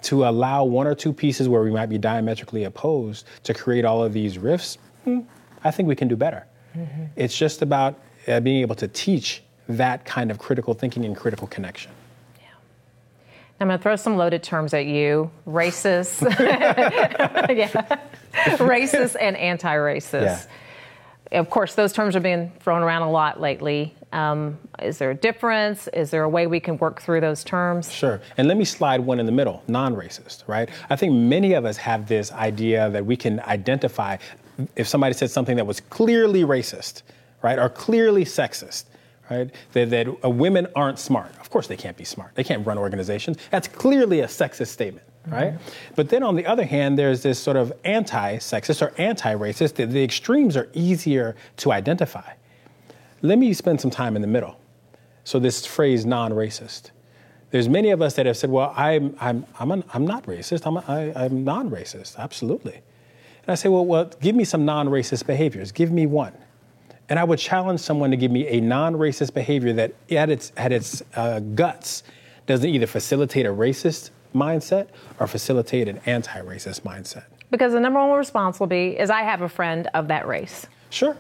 To 0.04 0.28
allow 0.28 0.64
one 0.64 0.86
or 0.86 0.94
two 0.94 1.12
pieces 1.12 1.50
where 1.50 1.64
we 1.64 1.72
might 1.72 1.88
be 1.88 1.98
diametrically 1.98 2.66
opposed 2.66 3.26
to 3.44 3.54
create 3.54 3.84
all 3.84 4.04
of 4.04 4.14
these 4.14 4.38
rifts, 4.38 4.78
hmm, 5.04 5.22
I 5.64 5.72
think 5.72 5.88
we 5.88 5.96
can 5.96 6.08
do 6.08 6.16
better. 6.16 6.46
Mm-hmm. 6.76 7.06
It's 7.16 7.38
just 7.38 7.62
about 7.62 8.00
uh, 8.28 8.40
being 8.40 8.62
able 8.62 8.76
to 8.76 8.88
teach 8.88 9.44
that 9.70 10.06
kind 10.06 10.32
of 10.32 10.38
critical 10.38 10.74
thinking 10.74 11.06
and 11.06 11.16
critical 11.16 11.48
connection. 11.48 11.92
Yeah. 12.40 12.46
I'm 13.60 13.68
going 13.68 13.80
to 13.80 13.84
throw 13.84 13.96
some 13.96 14.18
loaded 14.18 14.44
terms 14.44 14.74
at 14.74 14.86
you 14.86 15.30
racist, 15.48 16.22
yeah. 16.40 18.00
racist 18.58 19.16
and 19.20 19.36
anti 19.38 19.76
racist. 19.76 20.22
Yeah. 21.32 21.40
Of 21.40 21.50
course, 21.50 21.76
those 21.76 21.92
terms 21.92 22.16
are 22.16 22.22
being 22.22 22.52
thrown 22.62 22.82
around 22.82 23.02
a 23.02 23.12
lot 23.12 23.42
lately. 23.42 23.94
Um, 24.14 24.58
is 24.82 24.98
there 24.98 25.12
a 25.12 25.16
difference? 25.16 25.90
Is 25.90 26.10
there 26.10 26.24
a 26.24 26.30
way 26.30 26.48
we 26.48 26.62
can 26.62 26.78
work 26.78 27.02
through 27.02 27.20
those 27.20 27.44
terms? 27.44 27.92
Sure. 27.92 28.22
And 28.38 28.48
let 28.48 28.56
me 28.56 28.64
slide 28.64 29.02
one 29.02 29.20
in 29.20 29.26
the 29.26 29.32
middle 29.34 29.62
non 29.68 29.94
racist, 29.94 30.48
right? 30.48 30.70
I 30.90 30.96
think 30.96 31.14
many 31.14 31.54
of 31.54 31.66
us 31.66 31.76
have 31.78 32.08
this 32.08 32.32
idea 32.32 32.90
that 32.92 33.06
we 33.06 33.18
can 33.18 33.42
identify 33.42 34.18
if 34.76 34.88
somebody 34.88 35.14
said 35.14 35.30
something 35.30 35.58
that 35.58 35.68
was 35.68 35.82
clearly 35.82 36.44
racist, 36.44 37.04
right, 37.42 37.60
or 37.60 37.70
clearly 37.70 38.26
sexist 38.26 38.86
right? 39.30 39.52
That, 39.74 39.90
that 39.90 40.08
uh, 40.24 40.30
women 40.30 40.68
aren't 40.76 41.00
smart. 41.00 41.32
Of 41.40 41.50
course, 41.50 41.68
they 41.68 41.78
can't 41.78 41.98
be 41.98 42.04
smart. 42.04 42.32
They 42.36 42.44
can't 42.44 42.66
run 42.66 42.78
organizations. 42.78 43.38
That's 43.52 43.68
clearly 43.68 44.22
a 44.22 44.28
sexist 44.28 44.68
statement, 44.68 45.06
mm-hmm. 45.24 45.34
right? 45.34 45.54
But 45.96 46.10
then 46.10 46.24
on 46.24 46.36
the 46.36 46.46
other 46.46 46.66
hand, 46.66 46.98
there's 46.98 47.24
this 47.24 47.40
sort 47.40 47.58
of 47.58 47.74
anti-sexist 47.84 48.82
or 48.82 48.94
anti-racist. 48.98 49.76
The, 49.76 49.86
the 49.86 50.04
extremes 50.04 50.56
are 50.56 50.70
easier 50.74 51.36
to 51.58 51.72
identify. 51.72 52.34
Let 53.22 53.40
me 53.40 53.54
spend 53.54 53.82
some 53.82 53.92
time 53.92 54.16
in 54.16 54.22
the 54.22 54.28
middle. 54.28 54.60
So 55.24 55.40
this 55.40 55.66
phrase 55.66 56.06
non-racist. 56.06 56.92
There's 57.50 57.70
many 57.70 57.92
of 57.92 58.02
us 58.02 58.16
that 58.16 58.26
have 58.26 58.38
said, 58.38 58.50
well, 58.50 58.74
I'm, 58.76 59.16
I'm, 59.20 59.46
I'm, 59.60 59.72
an, 59.72 59.84
I'm 59.94 60.06
not 60.06 60.26
racist. 60.26 60.66
I'm, 60.66 60.78
I, 60.78 61.14
I'm 61.16 61.44
non-racist, 61.44 62.18
absolutely. 62.18 62.74
And 62.74 63.54
I 63.54 63.56
say, 63.56 63.70
well, 63.70 63.86
well, 63.86 64.12
give 64.22 64.36
me 64.36 64.44
some 64.44 64.66
non-racist 64.66 65.26
behaviors. 65.26 65.72
Give 65.72 65.92
me 65.92 66.06
one. 66.06 66.34
And 67.10 67.18
I 67.18 67.24
would 67.24 67.40
challenge 67.40 67.80
someone 67.80 68.12
to 68.12 68.18
give 68.18 68.32
me 68.32 68.48
a 68.48 68.60
non-racist 68.60 69.34
behavior 69.34 69.74
that 69.74 69.94
at 70.12 70.30
its, 70.30 70.52
at 70.58 70.72
its 70.72 71.02
uh, 71.16 71.40
guts 71.40 72.04
doesn't 72.46 72.70
either 72.70 72.88
facilitate 72.88 73.46
a 73.46 73.50
racist 73.50 74.10
mindset 74.36 74.88
or 75.20 75.28
facilitate 75.28 75.88
an 75.88 76.00
anti-racist 76.06 76.82
mindset. 76.82 77.26
Because 77.50 77.74
the 77.74 77.80
number 77.80 78.06
one 78.06 78.18
response 78.18 78.60
will 78.60 78.68
be 78.68 78.98
is 78.98 79.10
I 79.10 79.22
have 79.22 79.42
a 79.42 79.50
friend 79.50 79.90
of 79.94 80.10
that 80.10 80.28
race. 80.28 80.68
Sure. 80.90 81.18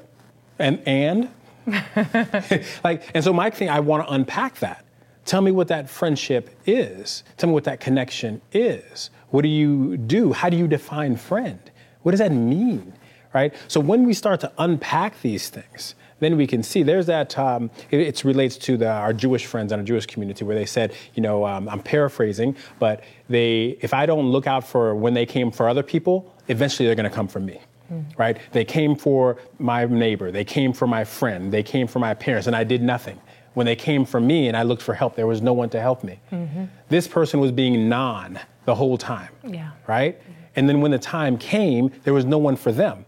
And 0.59 0.81
and 0.87 1.29
like 2.83 3.03
and 3.13 3.23
so 3.23 3.31
my 3.33 3.49
thing 3.49 3.69
I 3.69 3.79
want 3.79 4.07
to 4.07 4.13
unpack 4.13 4.59
that. 4.59 4.85
Tell 5.25 5.41
me 5.41 5.51
what 5.51 5.67
that 5.67 5.89
friendship 5.89 6.49
is. 6.65 7.23
Tell 7.35 7.49
me 7.49 7.53
what 7.53 7.65
that 7.65 7.79
connection 7.81 8.41
is. 8.53 9.09
What 9.29 9.41
do 9.41 9.49
you 9.49 9.97
do? 9.97 10.31
How 10.31 10.49
do 10.49 10.55
you 10.55 10.67
define 10.67 11.17
friend? 11.17 11.59
What 12.03 12.11
does 12.11 12.19
that 12.19 12.31
mean? 12.31 12.93
Right? 13.37 13.53
So 13.67 13.79
when 13.79 14.03
we 14.03 14.13
start 14.13 14.39
to 14.41 14.51
unpack 14.57 15.21
these 15.21 15.49
things, 15.49 15.93
then 16.19 16.35
we 16.37 16.47
can 16.47 16.63
see 16.63 16.81
there's 16.81 17.05
that 17.05 17.37
um, 17.37 17.69
it, 17.91 17.99
it, 17.99 18.23
relates 18.23 18.57
to 18.57 18.77
the, 18.77 18.89
our 18.89 19.13
Jewish 19.13 19.45
friends 19.45 19.71
and 19.71 19.79
our 19.79 19.85
Jewish 19.85 20.07
community 20.07 20.43
where 20.43 20.55
they 20.55 20.65
said, 20.65 20.95
you 21.13 21.21
know, 21.21 21.45
um, 21.45 21.69
I'm 21.69 21.81
paraphrasing, 21.81 22.55
but 22.79 23.03
they, 23.29 23.77
if 23.81 23.93
I 23.93 24.07
don't 24.07 24.27
look 24.31 24.47
out 24.47 24.65
for 24.67 24.95
when 24.95 25.13
they 25.13 25.27
came 25.27 25.51
for 25.51 25.69
other 25.69 25.83
people, 25.83 26.33
eventually 26.47 26.87
they're 26.87 26.95
going 26.95 27.09
to 27.09 27.15
come 27.15 27.27
for 27.27 27.39
me. 27.39 27.61
Mm. 27.91 28.05
Right? 28.17 28.37
They 28.51 28.65
came 28.65 28.95
for 28.95 29.37
my 29.59 29.85
neighbor, 29.85 30.31
they 30.31 30.43
came 30.43 30.73
for 30.73 30.87
my 30.87 31.03
friend, 31.03 31.53
they 31.53 31.63
came 31.63 31.87
for 31.87 31.99
my 31.99 32.13
parents, 32.15 32.47
and 32.47 32.55
I 32.55 32.63
did 32.63 32.81
nothing. 32.81 33.19
When 33.53 33.65
they 33.65 33.75
came 33.75 34.03
for 34.05 34.19
me 34.19 34.47
and 34.47 34.57
I 34.57 34.63
looked 34.63 34.81
for 34.81 34.93
help, 34.93 35.15
there 35.15 35.27
was 35.27 35.41
no 35.41 35.53
one 35.53 35.69
to 35.69 35.79
help 35.79 36.03
me. 36.03 36.19
Mm-hmm. 36.31 36.65
This 36.89 37.07
person 37.07 37.39
was 37.39 37.51
being 37.51 37.87
non 37.87 38.39
the 38.65 38.75
whole 38.75 38.97
time. 38.97 39.31
Yeah. 39.43 39.71
Right? 39.87 40.19
Mm-hmm. 40.19 40.31
And 40.57 40.67
then 40.67 40.81
when 40.81 40.91
the 40.91 40.99
time 40.99 41.37
came, 41.37 41.91
there 42.03 42.13
was 42.13 42.25
no 42.25 42.39
one 42.39 42.55
for 42.55 42.71
them 42.71 43.05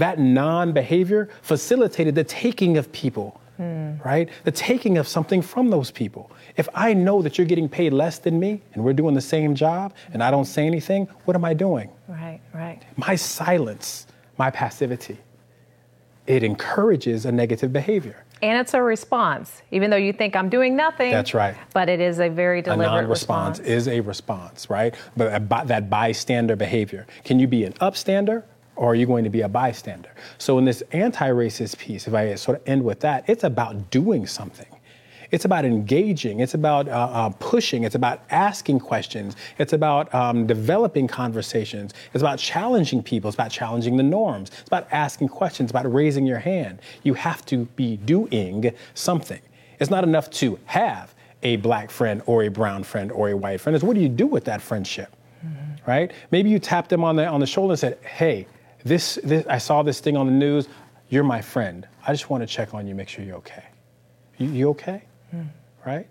that 0.00 0.18
non 0.18 0.72
behavior 0.72 1.28
facilitated 1.42 2.14
the 2.14 2.24
taking 2.24 2.76
of 2.76 2.90
people, 2.92 3.40
mm. 3.58 4.02
right? 4.04 4.28
The 4.44 4.50
taking 4.50 4.98
of 4.98 5.06
something 5.06 5.42
from 5.42 5.70
those 5.70 5.90
people. 5.90 6.30
If 6.56 6.68
I 6.74 6.94
know 6.94 7.22
that 7.22 7.38
you're 7.38 7.46
getting 7.46 7.68
paid 7.68 7.92
less 7.92 8.18
than 8.18 8.40
me 8.40 8.62
and 8.72 8.82
we're 8.82 8.94
doing 8.94 9.14
the 9.14 9.20
same 9.20 9.54
job 9.54 9.94
and 10.12 10.22
I 10.22 10.30
don't 10.30 10.46
say 10.46 10.66
anything, 10.66 11.06
what 11.26 11.36
am 11.36 11.44
I 11.44 11.54
doing? 11.54 11.90
Right, 12.08 12.40
right. 12.54 12.82
My 12.96 13.14
silence, 13.14 14.06
my 14.38 14.50
passivity, 14.50 15.18
it 16.26 16.42
encourages 16.42 17.26
a 17.26 17.32
negative 17.32 17.72
behavior. 17.72 18.24
And 18.42 18.58
it's 18.58 18.72
a 18.72 18.80
response, 18.80 19.60
even 19.70 19.90
though 19.90 19.98
you 19.98 20.14
think 20.14 20.34
I'm 20.34 20.48
doing 20.48 20.74
nothing. 20.74 21.10
That's 21.10 21.34
right. 21.34 21.54
But 21.74 21.90
it 21.90 22.00
is 22.00 22.20
a 22.20 22.30
very 22.30 22.62
deliberate 22.62 22.86
a 22.86 22.90
non-response 22.90 23.58
response. 23.58 23.76
is 23.76 23.88
a 23.88 24.00
response, 24.00 24.70
right? 24.70 24.94
But 25.14 25.68
that 25.68 25.90
bystander 25.90 26.56
behavior. 26.56 27.06
Can 27.24 27.38
you 27.38 27.46
be 27.46 27.64
an 27.64 27.74
upstander 27.74 28.44
or 28.80 28.92
are 28.92 28.94
you 28.94 29.04
going 29.04 29.24
to 29.24 29.30
be 29.30 29.42
a 29.42 29.48
bystander? 29.48 30.10
So, 30.38 30.56
in 30.56 30.64
this 30.64 30.82
anti 30.92 31.28
racist 31.28 31.76
piece, 31.76 32.08
if 32.08 32.14
I 32.14 32.34
sort 32.34 32.58
of 32.58 32.66
end 32.66 32.82
with 32.82 33.00
that, 33.00 33.28
it's 33.28 33.44
about 33.44 33.90
doing 33.90 34.26
something. 34.26 34.66
It's 35.30 35.44
about 35.44 35.66
engaging. 35.66 36.40
It's 36.40 36.54
about 36.54 36.88
uh, 36.88 36.92
uh, 36.92 37.28
pushing. 37.38 37.84
It's 37.84 37.94
about 37.94 38.22
asking 38.30 38.80
questions. 38.80 39.36
It's 39.58 39.74
about 39.74 40.12
um, 40.14 40.46
developing 40.46 41.06
conversations. 41.06 41.92
It's 42.14 42.22
about 42.22 42.38
challenging 42.38 43.02
people. 43.02 43.28
It's 43.28 43.36
about 43.36 43.50
challenging 43.50 43.98
the 43.98 44.02
norms. 44.02 44.48
It's 44.48 44.68
about 44.68 44.88
asking 44.90 45.28
questions, 45.28 45.70
It's 45.70 45.78
about 45.78 45.92
raising 45.92 46.26
your 46.26 46.38
hand. 46.38 46.80
You 47.02 47.14
have 47.14 47.44
to 47.46 47.66
be 47.76 47.98
doing 47.98 48.72
something. 48.94 49.42
It's 49.78 49.90
not 49.90 50.04
enough 50.04 50.30
to 50.30 50.58
have 50.64 51.14
a 51.42 51.56
black 51.56 51.90
friend 51.90 52.22
or 52.24 52.44
a 52.44 52.48
brown 52.48 52.82
friend 52.82 53.12
or 53.12 53.28
a 53.28 53.36
white 53.36 53.60
friend. 53.60 53.76
It's 53.76 53.84
what 53.84 53.94
do 53.94 54.00
you 54.00 54.08
do 54.08 54.26
with 54.26 54.46
that 54.46 54.62
friendship? 54.62 55.14
Mm-hmm. 55.46 55.90
Right? 55.90 56.12
Maybe 56.30 56.48
you 56.48 56.58
tap 56.58 56.88
them 56.88 57.04
on 57.04 57.16
the, 57.16 57.26
on 57.26 57.40
the 57.40 57.46
shoulder 57.46 57.72
and 57.72 57.78
said, 57.78 57.98
hey, 58.02 58.46
this, 58.84 59.18
this, 59.22 59.46
I 59.46 59.58
saw 59.58 59.82
this 59.82 60.00
thing 60.00 60.16
on 60.16 60.26
the 60.26 60.32
news. 60.32 60.68
You're 61.08 61.24
my 61.24 61.40
friend. 61.40 61.86
I 62.06 62.12
just 62.12 62.30
want 62.30 62.42
to 62.42 62.46
check 62.46 62.74
on 62.74 62.86
you, 62.86 62.94
make 62.94 63.08
sure 63.08 63.24
you're 63.24 63.36
okay. 63.36 63.64
You, 64.38 64.48
you 64.48 64.68
okay? 64.70 65.02
Mm. 65.34 65.48
Right? 65.84 66.08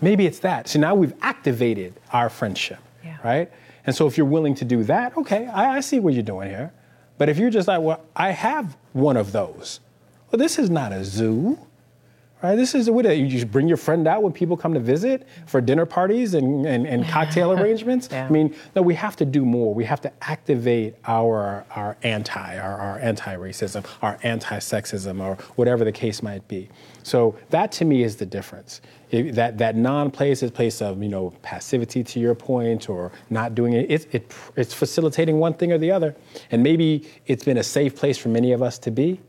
Maybe 0.00 0.26
it's 0.26 0.38
that. 0.40 0.68
So 0.68 0.78
now 0.78 0.94
we've 0.94 1.14
activated 1.20 1.94
our 2.12 2.30
friendship, 2.30 2.78
yeah. 3.04 3.18
right? 3.22 3.50
And 3.86 3.94
so 3.94 4.06
if 4.06 4.16
you're 4.16 4.26
willing 4.26 4.54
to 4.56 4.64
do 4.64 4.84
that, 4.84 5.16
okay, 5.16 5.46
I, 5.46 5.76
I 5.76 5.80
see 5.80 6.00
what 6.00 6.14
you're 6.14 6.22
doing 6.22 6.48
here. 6.48 6.72
But 7.18 7.28
if 7.28 7.38
you're 7.38 7.50
just 7.50 7.68
like, 7.68 7.80
well, 7.82 8.04
I 8.16 8.30
have 8.30 8.76
one 8.92 9.16
of 9.16 9.32
those. 9.32 9.80
Well, 10.30 10.38
this 10.38 10.58
is 10.58 10.70
not 10.70 10.92
a 10.92 11.04
zoo, 11.04 11.58
Right? 12.42 12.56
This 12.56 12.74
is 12.74 12.88
what 12.88 13.04
you 13.16 13.28
just 13.28 13.50
bring 13.50 13.68
your 13.68 13.76
friend 13.76 14.06
out 14.08 14.22
when 14.22 14.32
people 14.32 14.56
come 14.56 14.72
to 14.74 14.80
visit 14.80 15.28
for 15.46 15.60
dinner 15.60 15.84
parties 15.84 16.34
and, 16.34 16.66
and, 16.66 16.86
and 16.86 17.06
cocktail 17.06 17.52
arrangements. 17.60 18.08
Yeah. 18.10 18.26
I 18.26 18.30
mean, 18.30 18.54
no, 18.74 18.80
we 18.80 18.94
have 18.94 19.14
to 19.16 19.26
do 19.26 19.44
more. 19.44 19.74
We 19.74 19.84
have 19.84 20.00
to 20.02 20.12
activate 20.22 20.94
our 21.06 21.66
our 21.74 21.96
anti, 22.02 22.58
our, 22.58 22.78
our 22.80 22.98
anti-racism, 23.00 23.84
our 24.02 24.18
anti-sexism, 24.22 25.20
or 25.22 25.36
whatever 25.56 25.84
the 25.84 25.92
case 25.92 26.22
might 26.22 26.46
be. 26.48 26.68
So 27.02 27.36
that 27.50 27.72
to 27.72 27.84
me 27.84 28.02
is 28.02 28.16
the 28.16 28.26
difference. 28.26 28.80
It- 29.10 29.34
that 29.34 29.58
that 29.58 29.76
non-place 29.76 30.42
is 30.42 30.50
place 30.50 30.80
of 30.80 31.02
you 31.02 31.08
know 31.08 31.32
passivity 31.42 32.02
to 32.04 32.20
your 32.20 32.34
point 32.34 32.88
or 32.88 33.12
not 33.28 33.54
doing 33.54 33.74
it. 33.74 33.90
It's 33.90 34.06
it, 34.12 34.32
it's 34.56 34.72
facilitating 34.72 35.38
one 35.38 35.54
thing 35.54 35.72
or 35.72 35.78
the 35.78 35.90
other, 35.90 36.16
and 36.50 36.62
maybe 36.62 37.06
it's 37.26 37.44
been 37.44 37.58
a 37.58 37.62
safe 37.62 37.94
place 37.96 38.16
for 38.16 38.28
many 38.30 38.52
of 38.52 38.62
us 38.62 38.78
to 38.80 38.90
be. 38.90 39.20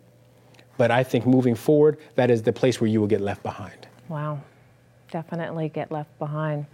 But 0.82 0.90
I 0.90 1.04
think 1.04 1.28
moving 1.28 1.54
forward, 1.54 2.00
that 2.16 2.32
is 2.32 2.42
the 2.42 2.52
place 2.52 2.82
where 2.82 2.88
you 2.88 3.00
will 3.00 3.08
get 3.08 3.22
left 3.22 3.44
behind. 3.44 3.86
Wow, 4.10 4.42
definitely 5.12 5.70
get 5.70 5.92
left 5.92 6.18
behind. 6.18 6.66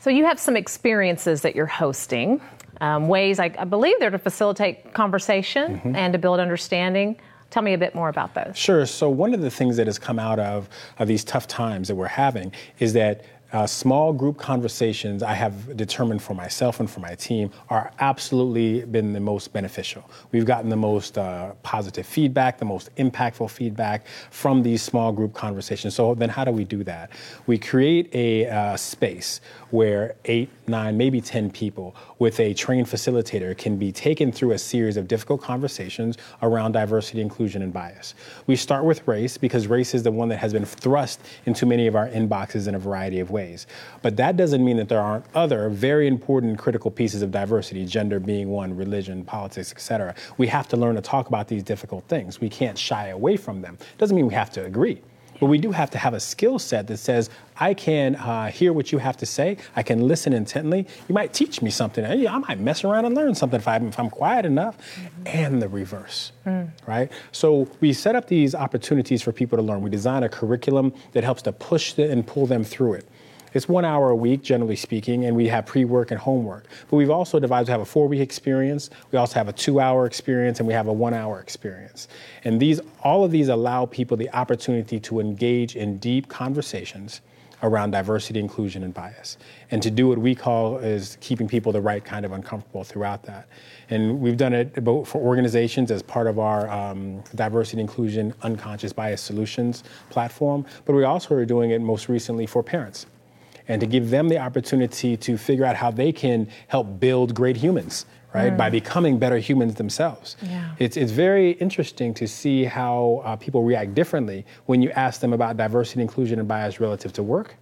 So 0.00 0.10
you 0.10 0.24
have 0.24 0.40
some 0.40 0.56
experiences 0.56 1.42
that 1.42 1.54
you're 1.54 1.64
hosting, 1.66 2.40
um, 2.80 3.06
ways 3.06 3.38
I, 3.38 3.54
I 3.56 3.66
believe 3.66 4.00
they're 4.00 4.10
to 4.10 4.18
facilitate 4.18 4.92
conversation 4.94 5.76
Mm-hmm. 5.76 5.94
and 5.94 6.12
to 6.12 6.18
build 6.18 6.40
understanding. 6.40 7.20
Tell 7.50 7.62
me 7.62 7.74
a 7.74 7.78
bit 7.78 7.94
more 7.94 8.08
about 8.08 8.34
those. 8.34 8.58
Sure. 8.58 8.84
So 8.84 9.08
one 9.08 9.32
of 9.32 9.42
the 9.42 9.50
things 9.50 9.76
that 9.76 9.86
has 9.86 10.00
come 10.00 10.18
out 10.18 10.40
of, 10.40 10.68
of 10.98 11.06
these 11.06 11.22
tough 11.22 11.46
times 11.46 11.86
that 11.86 11.94
we're 11.94 12.06
having 12.08 12.50
is 12.80 12.94
that 12.94 13.24
uh, 13.52 13.66
small 13.66 14.12
group 14.12 14.38
conversations 14.38 15.22
I 15.22 15.34
have 15.34 15.76
determined 15.76 16.22
for 16.22 16.34
myself 16.34 16.80
and 16.80 16.90
for 16.90 17.00
my 17.00 17.14
team 17.14 17.50
are 17.68 17.92
absolutely 18.00 18.84
been 18.86 19.12
the 19.12 19.20
most 19.20 19.52
beneficial. 19.52 20.08
We've 20.32 20.46
gotten 20.46 20.70
the 20.70 20.76
most 20.76 21.18
uh, 21.18 21.52
positive 21.62 22.06
feedback, 22.06 22.58
the 22.58 22.64
most 22.64 22.94
impactful 22.96 23.50
feedback 23.50 24.06
from 24.30 24.62
these 24.62 24.82
small 24.82 25.12
group 25.12 25.34
conversations. 25.34 25.94
So 25.94 26.14
then, 26.14 26.30
how 26.30 26.44
do 26.44 26.50
we 26.50 26.64
do 26.64 26.82
that? 26.84 27.10
We 27.46 27.58
create 27.58 28.14
a 28.14 28.48
uh, 28.48 28.76
space 28.76 29.40
where 29.70 30.14
eight, 30.26 30.50
nine, 30.66 30.96
maybe 30.96 31.20
10 31.20 31.50
people 31.50 31.94
with 32.18 32.38
a 32.40 32.54
trained 32.54 32.86
facilitator 32.86 33.56
can 33.56 33.76
be 33.76 33.90
taken 33.90 34.30
through 34.32 34.52
a 34.52 34.58
series 34.58 34.96
of 34.96 35.08
difficult 35.08 35.42
conversations 35.42 36.16
around 36.42 36.72
diversity, 36.72 37.20
inclusion, 37.20 37.62
and 37.62 37.72
bias. 37.72 38.14
We 38.46 38.56
start 38.56 38.84
with 38.84 39.06
race 39.06 39.36
because 39.38 39.66
race 39.66 39.94
is 39.94 40.02
the 40.02 40.10
one 40.10 40.28
that 40.28 40.38
has 40.38 40.52
been 40.52 40.64
thrust 40.64 41.20
into 41.46 41.66
many 41.66 41.86
of 41.86 41.96
our 41.96 42.08
inboxes 42.08 42.68
in 42.68 42.74
a 42.74 42.78
variety 42.78 43.20
of 43.20 43.30
ways. 43.30 43.41
But 44.02 44.16
that 44.16 44.36
doesn't 44.36 44.64
mean 44.64 44.76
that 44.78 44.88
there 44.88 45.00
aren't 45.00 45.24
other 45.34 45.68
very 45.68 46.06
important 46.08 46.58
critical 46.58 46.90
pieces 46.90 47.22
of 47.22 47.30
diversity, 47.30 47.84
gender 47.84 48.20
being 48.20 48.48
one, 48.48 48.76
religion, 48.76 49.24
politics, 49.24 49.72
etc. 49.72 50.14
We 50.38 50.46
have 50.48 50.68
to 50.68 50.76
learn 50.76 50.94
to 50.96 51.02
talk 51.02 51.28
about 51.28 51.48
these 51.48 51.62
difficult 51.62 52.04
things. 52.08 52.40
We 52.40 52.48
can't 52.48 52.78
shy 52.78 53.08
away 53.08 53.36
from 53.36 53.62
them. 53.62 53.78
Doesn't 53.98 54.16
mean 54.16 54.26
we 54.26 54.34
have 54.34 54.50
to 54.52 54.64
agree. 54.64 55.02
But 55.40 55.48
we 55.48 55.58
do 55.58 55.72
have 55.72 55.90
to 55.90 55.98
have 55.98 56.14
a 56.14 56.20
skill 56.20 56.60
set 56.60 56.86
that 56.86 56.98
says, 56.98 57.28
I 57.58 57.74
can 57.74 58.14
uh, 58.14 58.52
hear 58.52 58.72
what 58.72 58.92
you 58.92 58.98
have 58.98 59.16
to 59.16 59.26
say. 59.26 59.56
I 59.74 59.82
can 59.82 60.06
listen 60.06 60.32
intently. 60.32 60.86
You 61.08 61.14
might 61.16 61.32
teach 61.32 61.60
me 61.60 61.68
something. 61.68 62.04
I 62.04 62.38
might 62.38 62.60
mess 62.60 62.84
around 62.84 63.06
and 63.06 63.14
learn 63.16 63.34
something 63.34 63.58
if, 63.58 63.66
I, 63.66 63.78
if 63.78 63.98
I'm 63.98 64.08
quiet 64.08 64.46
enough. 64.46 64.76
And 65.26 65.60
the 65.60 65.68
reverse, 65.68 66.30
right? 66.86 67.10
So 67.32 67.66
we 67.80 67.92
set 67.92 68.14
up 68.14 68.28
these 68.28 68.54
opportunities 68.54 69.20
for 69.20 69.32
people 69.32 69.58
to 69.58 69.62
learn. 69.62 69.82
We 69.82 69.90
design 69.90 70.22
a 70.22 70.28
curriculum 70.28 70.94
that 71.10 71.24
helps 71.24 71.42
to 71.42 71.52
push 71.52 71.94
the, 71.94 72.08
and 72.08 72.24
pull 72.24 72.46
them 72.46 72.62
through 72.62 72.94
it. 72.94 73.08
It's 73.54 73.68
one 73.68 73.84
hour 73.84 74.10
a 74.10 74.16
week, 74.16 74.42
generally 74.42 74.76
speaking, 74.76 75.26
and 75.26 75.36
we 75.36 75.46
have 75.48 75.66
pre-work 75.66 76.10
and 76.10 76.18
homework. 76.18 76.66
But 76.88 76.96
we've 76.96 77.10
also 77.10 77.38
divided, 77.38 77.68
we 77.68 77.72
have 77.72 77.80
a 77.80 77.84
four-week 77.84 78.20
experience, 78.20 78.88
we 79.10 79.18
also 79.18 79.34
have 79.34 79.48
a 79.48 79.52
two-hour 79.52 80.06
experience, 80.06 80.58
and 80.58 80.66
we 80.66 80.72
have 80.74 80.88
a 80.88 80.92
one-hour 80.92 81.38
experience. 81.40 82.08
And 82.44 82.60
these, 82.60 82.80
all 83.02 83.24
of 83.24 83.30
these 83.30 83.48
allow 83.48 83.86
people 83.86 84.16
the 84.16 84.30
opportunity 84.30 84.98
to 85.00 85.20
engage 85.20 85.76
in 85.76 85.98
deep 85.98 86.28
conversations 86.28 87.20
around 87.62 87.92
diversity, 87.92 88.40
inclusion, 88.40 88.82
and 88.82 88.92
bias. 88.92 89.38
And 89.70 89.80
to 89.82 89.90
do 89.90 90.08
what 90.08 90.18
we 90.18 90.34
call 90.34 90.78
is 90.78 91.16
keeping 91.20 91.46
people 91.46 91.70
the 91.70 91.80
right 91.80 92.04
kind 92.04 92.24
of 92.24 92.32
uncomfortable 92.32 92.82
throughout 92.82 93.22
that. 93.24 93.48
And 93.88 94.20
we've 94.20 94.36
done 94.36 94.52
it 94.52 94.82
both 94.82 95.08
for 95.08 95.20
organizations 95.20 95.90
as 95.90 96.02
part 96.02 96.26
of 96.26 96.38
our 96.38 96.68
um, 96.68 97.22
diversity, 97.34 97.80
inclusion, 97.80 98.34
unconscious 98.42 98.92
bias 98.92 99.20
solutions 99.20 99.84
platform, 100.10 100.66
but 100.86 100.94
we 100.94 101.04
also 101.04 101.34
are 101.34 101.44
doing 101.44 101.70
it 101.70 101.80
most 101.80 102.08
recently 102.08 102.46
for 102.46 102.62
parents 102.62 103.06
and 103.72 103.80
to 103.80 103.86
give 103.86 104.10
them 104.10 104.28
the 104.28 104.36
opportunity 104.36 105.16
to 105.16 105.38
figure 105.38 105.64
out 105.64 105.74
how 105.74 105.90
they 105.90 106.12
can 106.12 106.46
help 106.68 107.00
build 107.00 107.34
great 107.34 107.56
humans, 107.56 108.04
right? 108.34 108.54
By 108.54 108.68
becoming 108.68 109.18
better 109.18 109.38
humans 109.38 109.76
themselves. 109.76 110.36
Yeah. 110.42 110.74
It's, 110.78 110.98
it's 110.98 111.10
very 111.10 111.52
interesting 111.52 112.12
to 112.14 112.28
see 112.28 112.64
how 112.64 113.22
uh, 113.24 113.36
people 113.36 113.64
react 113.64 113.94
differently 113.94 114.44
when 114.66 114.82
you 114.82 114.90
ask 114.90 115.22
them 115.22 115.32
about 115.32 115.56
diversity, 115.56 116.02
inclusion, 116.02 116.38
and 116.38 116.46
bias 116.46 116.80
relative 116.80 117.14
to 117.14 117.22
work 117.22 117.54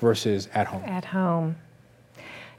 versus 0.00 0.48
at 0.54 0.68
home. 0.68 0.84
At 0.84 1.04
home. 1.04 1.56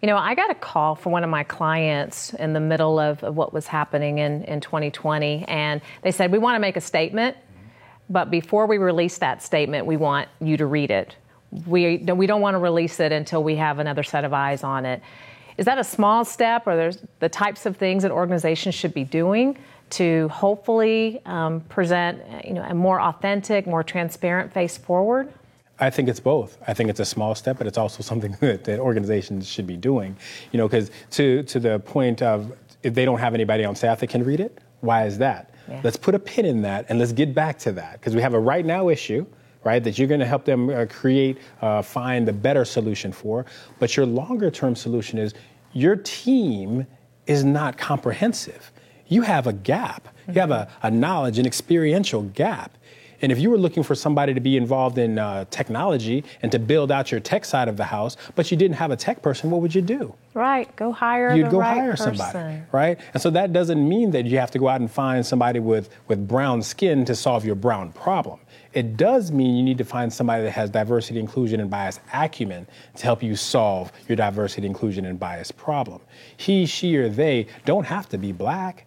You 0.02 0.08
know, 0.08 0.18
I 0.18 0.36
got 0.36 0.52
a 0.52 0.56
call 0.56 0.96
from 0.96 1.14
one 1.14 1.24
of 1.24 1.30
my 1.30 1.44
clients 1.44 2.34
in 2.34 2.52
the 2.52 2.60
middle 2.60 3.00
of, 3.00 3.24
of 3.24 3.38
what 3.38 3.54
was 3.54 3.68
happening 3.68 4.18
in, 4.18 4.44
in 4.44 4.60
2020, 4.60 5.46
and 5.48 5.80
they 6.02 6.12
said, 6.12 6.30
We 6.30 6.40
want 6.40 6.56
to 6.58 6.60
make 6.60 6.76
a 6.76 6.82
statement, 6.82 7.38
but 8.10 8.30
before 8.30 8.66
we 8.66 8.80
release 8.80 9.18
that 9.20 9.42
statement, 9.42 9.86
we 9.86 9.96
want 9.96 10.28
you 10.42 10.58
to 10.58 10.66
read 10.66 10.92
it. 10.92 11.16
We, 11.66 11.98
we 11.98 12.28
don't 12.28 12.42
want 12.42 12.56
to 12.56 12.60
release 12.60 13.00
it 13.00 13.12
until 13.12 13.44
we 13.44 13.56
have 13.58 13.80
another 13.80 14.04
set 14.04 14.24
of 14.24 14.34
eyes 14.34 14.64
on 14.64 14.86
it. 14.86 15.02
Is 15.58 15.66
that 15.66 15.78
a 15.78 15.84
small 15.84 16.24
step, 16.24 16.66
or 16.66 16.76
there's 16.76 17.00
the 17.20 17.30
types 17.30 17.66
of 17.66 17.78
things 17.78 18.04
that 18.04 18.12
organizations 18.12 18.74
should 18.74 18.94
be 18.94 19.04
doing 19.04 19.58
to 19.92 20.30
hopefully 20.30 21.22
um, 21.26 21.60
present, 21.62 22.22
you 22.46 22.54
know, 22.54 22.64
a 22.64 22.74
more 22.74 23.02
authentic, 23.02 23.68
more 23.68 23.84
transparent 23.84 24.52
face 24.54 24.78
forward? 24.78 25.32
I 25.80 25.90
think 25.90 26.08
it's 26.08 26.20
both. 26.20 26.58
I 26.68 26.74
think 26.74 26.90
it's 26.90 27.00
a 27.00 27.06
small 27.06 27.36
step, 27.36 27.58
but 27.58 27.68
it's 27.68 27.78
also 27.78 28.02
something 28.12 28.38
that, 28.40 28.64
that 28.64 28.80
organizations 28.80 29.48
should 29.48 29.68
be 29.68 29.76
doing. 29.76 30.16
You 30.52 30.58
know, 30.60 30.68
because 30.68 30.92
to 31.12 31.44
to 31.44 31.60
the 31.60 31.80
point 31.80 32.22
of 32.22 32.54
if 32.84 32.94
they 32.94 33.06
don't 33.06 33.20
have 33.20 33.34
anybody 33.34 33.66
on 33.66 33.76
staff 33.76 34.00
that 34.00 34.10
can 34.10 34.24
read 34.24 34.40
it, 34.40 34.60
why 34.80 35.06
is 35.06 35.18
that? 35.18 35.54
Yeah. 35.68 35.82
Let's 35.84 35.98
put 35.98 36.16
a 36.16 36.20
pin 36.20 36.46
in 36.46 36.62
that 36.64 36.86
and 36.90 36.98
let's 37.00 37.14
get 37.14 37.34
back 37.34 37.60
to 37.60 37.72
that 37.74 37.94
because 37.94 38.16
we 38.16 38.22
have 38.22 38.34
a 38.34 38.40
right 38.40 38.66
now 38.66 38.90
issue. 38.90 39.26
Right, 39.64 39.84
that 39.84 40.00
you're 40.00 40.08
going 40.08 40.22
to 40.22 40.26
help 40.26 40.44
them 40.44 40.72
uh, 40.72 40.88
create, 40.90 41.38
uh, 41.62 41.84
find 41.84 42.28
the 42.28 42.34
better 42.34 42.66
solution 42.66 43.12
for. 43.12 43.46
But 43.78 43.96
your 43.96 44.08
longer 44.08 44.50
term 44.50 44.76
solution 44.76 45.20
is 45.20 45.36
your 45.74 45.96
team 45.98 46.88
is 47.28 47.44
not 47.44 47.78
comprehensive. 47.78 48.72
You 49.08 49.22
have 49.22 49.46
a 49.46 49.54
gap. 49.54 50.08
You 50.28 50.40
have 50.40 50.52
a, 50.52 50.68
a 50.82 50.90
knowledge 50.90 51.38
and 51.38 51.46
experiential 51.46 52.24
gap. 52.24 52.78
And 53.22 53.32
if 53.32 53.40
you 53.40 53.50
were 53.50 53.58
looking 53.58 53.84
for 53.84 53.96
somebody 53.96 54.34
to 54.34 54.40
be 54.40 54.58
involved 54.58 54.98
in 54.98 55.20
uh, 55.20 55.46
technology 55.50 56.24
and 56.42 56.52
to 56.52 56.60
build 56.60 56.92
out 56.92 57.12
your 57.12 57.20
tech 57.20 57.46
side 57.46 57.68
of 57.68 57.78
the 57.78 57.84
house, 57.84 58.18
but 58.36 58.50
you 58.52 58.58
didn't 58.58 58.78
have 58.78 58.92
a 58.92 58.96
tech 58.96 59.22
person, 59.22 59.52
what 59.52 59.62
would 59.62 59.76
you 59.76 59.82
do? 59.82 60.14
Right, 60.34 60.74
go 60.76 60.92
hire 60.92 61.36
You'd 61.36 61.48
the 61.48 61.52
go 61.52 61.60
right 61.60 61.78
hire 61.78 61.92
person. 61.92 62.16
somebody, 62.16 62.62
right? 62.72 63.00
And 63.14 63.22
so 63.22 63.30
that 63.32 63.54
doesn't 63.54 63.88
mean 63.88 64.12
that 64.12 64.26
you 64.26 64.38
have 64.38 64.52
to 64.52 64.60
go 64.60 64.68
out 64.68 64.80
and 64.80 64.90
find 64.90 65.26
somebody 65.26 65.60
with, 65.60 65.90
with 66.08 66.28
brown 66.28 66.62
skin 66.62 67.06
to 67.06 67.16
solve 67.16 67.46
your 67.46 67.56
brown 67.56 67.92
problem. 67.92 68.40
It 68.74 68.96
does 68.96 69.32
mean 69.32 69.58
you 69.58 69.64
need 69.64 69.78
to 69.80 69.84
find 69.84 70.12
somebody 70.12 70.44
that 70.44 70.52
has 70.52 70.70
diversity, 70.70 71.20
inclusion, 71.20 71.60
and 71.60 71.70
bias 71.70 72.00
acumen 72.14 72.66
to 72.96 73.04
help 73.04 73.22
you 73.22 73.36
solve 73.36 73.92
your 74.08 74.16
diversity, 74.16 74.66
inclusion, 74.66 75.06
and 75.06 75.20
bias 75.20 75.52
problem. 75.52 76.00
He, 76.38 76.66
she, 76.66 76.96
or 76.96 77.10
they 77.10 77.48
don't 77.66 77.86
have 77.86 78.08
to 78.10 78.18
be 78.18 78.32
black 78.32 78.86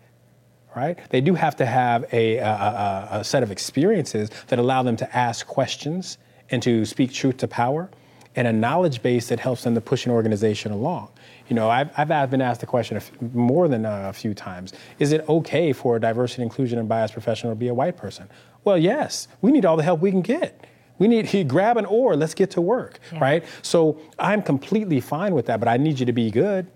right? 0.76 0.98
They 1.10 1.20
do 1.20 1.34
have 1.34 1.56
to 1.56 1.66
have 1.66 2.04
a, 2.12 2.38
a, 2.38 2.46
a, 2.46 3.08
a 3.20 3.24
set 3.24 3.42
of 3.42 3.50
experiences 3.50 4.30
that 4.48 4.58
allow 4.58 4.82
them 4.82 4.96
to 4.96 5.16
ask 5.16 5.46
questions 5.46 6.18
and 6.50 6.62
to 6.62 6.84
speak 6.84 7.12
truth 7.12 7.38
to 7.38 7.48
power, 7.48 7.90
and 8.36 8.48
a 8.48 8.52
knowledge 8.52 9.00
base 9.00 9.28
that 9.28 9.38
helps 9.40 9.62
them 9.62 9.74
to 9.74 9.80
push 9.80 10.06
an 10.06 10.12
organization 10.12 10.72
along. 10.72 11.08
You 11.48 11.54
know, 11.56 11.70
I've, 11.70 11.90
I've 11.96 12.30
been 12.30 12.40
asked 12.42 12.60
the 12.60 12.66
question 12.66 12.96
a 12.96 13.00
f- 13.00 13.12
more 13.32 13.68
than 13.68 13.86
uh, 13.86 14.06
a 14.08 14.12
few 14.12 14.34
times 14.34 14.72
is 14.98 15.12
it 15.12 15.26
okay 15.28 15.72
for 15.72 15.96
a 15.96 16.00
diversity, 16.00 16.42
inclusion, 16.42 16.78
and 16.78 16.88
bias 16.88 17.12
professional 17.12 17.52
to 17.52 17.56
be 17.56 17.68
a 17.68 17.74
white 17.74 17.96
person? 17.96 18.28
Well, 18.64 18.76
yes. 18.78 19.28
We 19.40 19.52
need 19.52 19.64
all 19.64 19.76
the 19.76 19.82
help 19.84 20.00
we 20.00 20.10
can 20.10 20.22
get. 20.22 20.66
We 20.98 21.06
need 21.06 21.28
to 21.34 21.44
grab 21.44 21.76
an 21.76 21.86
oar, 21.86 22.16
let's 22.16 22.34
get 22.34 22.50
to 22.52 22.60
work, 22.60 22.98
Yeah. 23.12 23.20
right? 23.20 23.44
So 23.62 24.00
I'm 24.18 24.42
completely 24.42 25.00
fine 25.00 25.34
with 25.34 25.46
that, 25.46 25.60
but 25.60 25.68
I 25.68 25.76
need 25.76 26.00
you 26.00 26.06
to 26.06 26.12
be 26.12 26.30
good. 26.30 26.66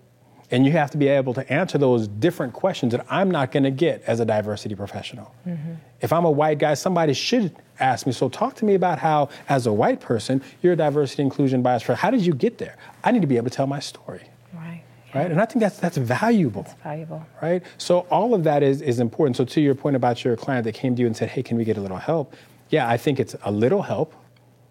And 0.51 0.65
you 0.65 0.73
have 0.73 0.91
to 0.93 0.97
be 0.99 1.09
able 1.09 1.35
to 1.35 1.53
answer 1.53 1.77
those 1.77 2.09
different 2.09 2.55
questions 2.55 2.93
that 2.93 3.05
I'm 3.11 3.31
not 3.31 3.53
going 3.53 3.65
to 3.65 3.71
get 3.71 4.03
as 4.07 4.19
a 4.21 4.25
diversity 4.25 4.75
professional. 4.75 5.35
Mm-hmm. 5.47 5.73
If 6.01 6.11
I'm 6.13 6.25
a 6.25 6.31
white 6.31 6.59
guy, 6.59 6.73
somebody 6.75 7.13
should 7.13 7.55
ask 7.79 8.07
me, 8.07 8.13
so 8.13 8.29
talk 8.31 8.55
to 8.57 8.65
me 8.65 8.75
about 8.75 8.99
how, 8.99 9.29
as 9.49 9.67
a 9.67 9.73
white 9.73 10.01
person, 10.01 10.43
you're 10.63 10.73
a 10.73 10.77
diversity, 10.77 11.23
inclusion, 11.23 11.61
bias. 11.63 11.83
pro- 11.83 11.95
How 11.97 12.11
did 12.11 12.25
you 12.25 12.33
get 12.35 12.57
there? 12.59 12.77
I 13.05 13.11
need 13.11 13.21
to 13.21 13.27
be 13.27 13.37
able 13.37 13.51
to 13.51 13.55
tell 13.57 13.67
my 13.67 13.79
story, 13.81 14.23
Right, 14.55 14.83
right? 15.15 15.31
And 15.31 15.39
I 15.41 15.45
think 15.45 15.61
that's, 15.61 15.79
that's 15.79 15.99
valuable 15.99 16.67
valuable. 16.83 17.27
right? 17.43 17.63
So 17.77 18.01
all 18.11 18.33
of 18.35 18.45
that 18.45 18.63
is, 18.63 18.81
is 18.81 19.01
important. 19.01 19.37
So 19.37 19.45
to 19.45 19.61
your 19.61 19.75
point 19.75 19.97
about 19.97 20.25
your 20.25 20.35
client 20.37 20.65
that 20.65 20.73
came 20.75 20.97
to 20.97 21.01
you 21.03 21.07
and 21.07 21.17
said, 21.17 21.29
hey, 21.29 21.43
can 21.43 21.57
we 21.59 21.65
get 21.65 21.77
a 21.77 21.81
little 21.81 21.99
help? 21.99 22.35
Yeah, 22.71 22.89
I 22.89 22.97
think 22.97 23.21
it's 23.21 23.37
a 23.45 23.51
little 23.53 23.83
help 23.83 24.15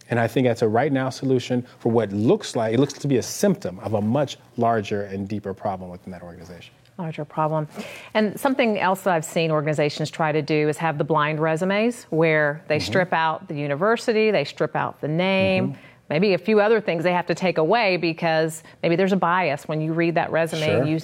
And 0.10 0.20
I 0.20 0.28
think 0.28 0.48
that's 0.48 0.62
a 0.62 0.68
right 0.68 0.92
now 0.92 1.10
solution 1.10 1.66
for 1.80 1.92
what 1.92 2.12
looks 2.12 2.56
like, 2.56 2.74
it 2.74 2.80
looks 2.80 2.94
to 2.94 3.08
be 3.08 3.18
a 3.18 3.24
symptom 3.24 3.80
of 3.80 3.94
a 3.94 4.02
much 4.02 4.38
larger 4.56 5.04
and 5.04 5.28
deeper 5.28 5.54
problem 5.54 5.90
within 5.90 6.12
that 6.12 6.22
organization. 6.22 6.74
Larger 6.98 7.26
problem. 7.26 7.68
And 8.14 8.40
something 8.40 8.80
else 8.80 9.02
that 9.02 9.14
I've 9.14 9.26
seen 9.26 9.52
organizations 9.52 10.10
try 10.10 10.32
to 10.32 10.42
do 10.42 10.68
is 10.68 10.78
have 10.78 10.98
the 10.98 11.04
blind 11.04 11.40
resumes 11.40 12.08
where 12.10 12.64
they 12.68 12.78
mm-hmm. 12.78 12.88
strip 12.88 13.14
out 13.14 13.48
the 13.48 13.56
university, 13.56 14.32
they 14.32 14.44
strip 14.44 14.76
out 14.76 15.00
the 15.02 15.08
name. 15.08 15.70
Mm-hmm. 15.70 15.82
Maybe 16.10 16.34
a 16.34 16.38
few 16.38 16.62
other 16.62 16.80
things 16.80 17.04
they 17.04 17.12
have 17.12 17.28
to 17.28 17.36
take 17.36 17.58
away 17.58 17.98
because 17.98 18.64
maybe 18.82 18.96
there's 18.96 19.12
a 19.12 19.18
bias 19.18 19.68
when 19.68 19.82
you 19.82 19.92
read 19.92 20.16
that 20.16 20.32
resume. 20.32 20.66
Sure. 20.66 20.86
You 20.86 21.00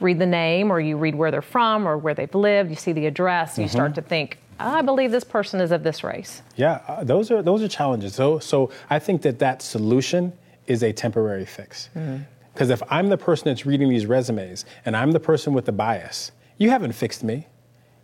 read 0.00 0.18
the 0.18 0.26
name 0.26 0.70
or 0.70 0.78
you 0.78 0.96
read 0.96 1.14
where 1.14 1.30
they're 1.30 1.42
from 1.42 1.88
or 1.88 1.96
where 1.96 2.14
they've 2.14 2.34
lived, 2.34 2.70
you 2.70 2.76
see 2.76 2.92
the 2.92 3.06
address, 3.06 3.52
mm-hmm. 3.52 3.62
you 3.62 3.68
start 3.68 3.94
to 3.94 4.02
think, 4.02 4.38
I 4.58 4.82
believe 4.82 5.10
this 5.10 5.24
person 5.24 5.60
is 5.60 5.70
of 5.70 5.82
this 5.82 6.02
race. 6.02 6.42
Yeah, 6.56 6.80
uh, 6.88 7.04
those 7.04 7.30
are 7.30 7.42
those 7.42 7.62
are 7.62 7.68
challenges. 7.68 8.14
So 8.14 8.38
so 8.38 8.70
I 8.90 8.98
think 8.98 9.22
that 9.22 9.38
that 9.38 9.62
solution 9.62 10.32
is 10.66 10.82
a 10.82 10.92
temporary 10.92 11.44
fix. 11.44 11.88
Because 11.92 12.68
mm-hmm. 12.68 12.72
if 12.72 12.82
I'm 12.90 13.08
the 13.08 13.18
person 13.18 13.46
that's 13.46 13.66
reading 13.66 13.88
these 13.88 14.06
resumes 14.06 14.64
and 14.84 14.96
I'm 14.96 15.12
the 15.12 15.20
person 15.20 15.52
with 15.52 15.64
the 15.64 15.72
bias, 15.72 16.32
you 16.58 16.70
haven't 16.70 16.92
fixed 16.92 17.22
me. 17.22 17.46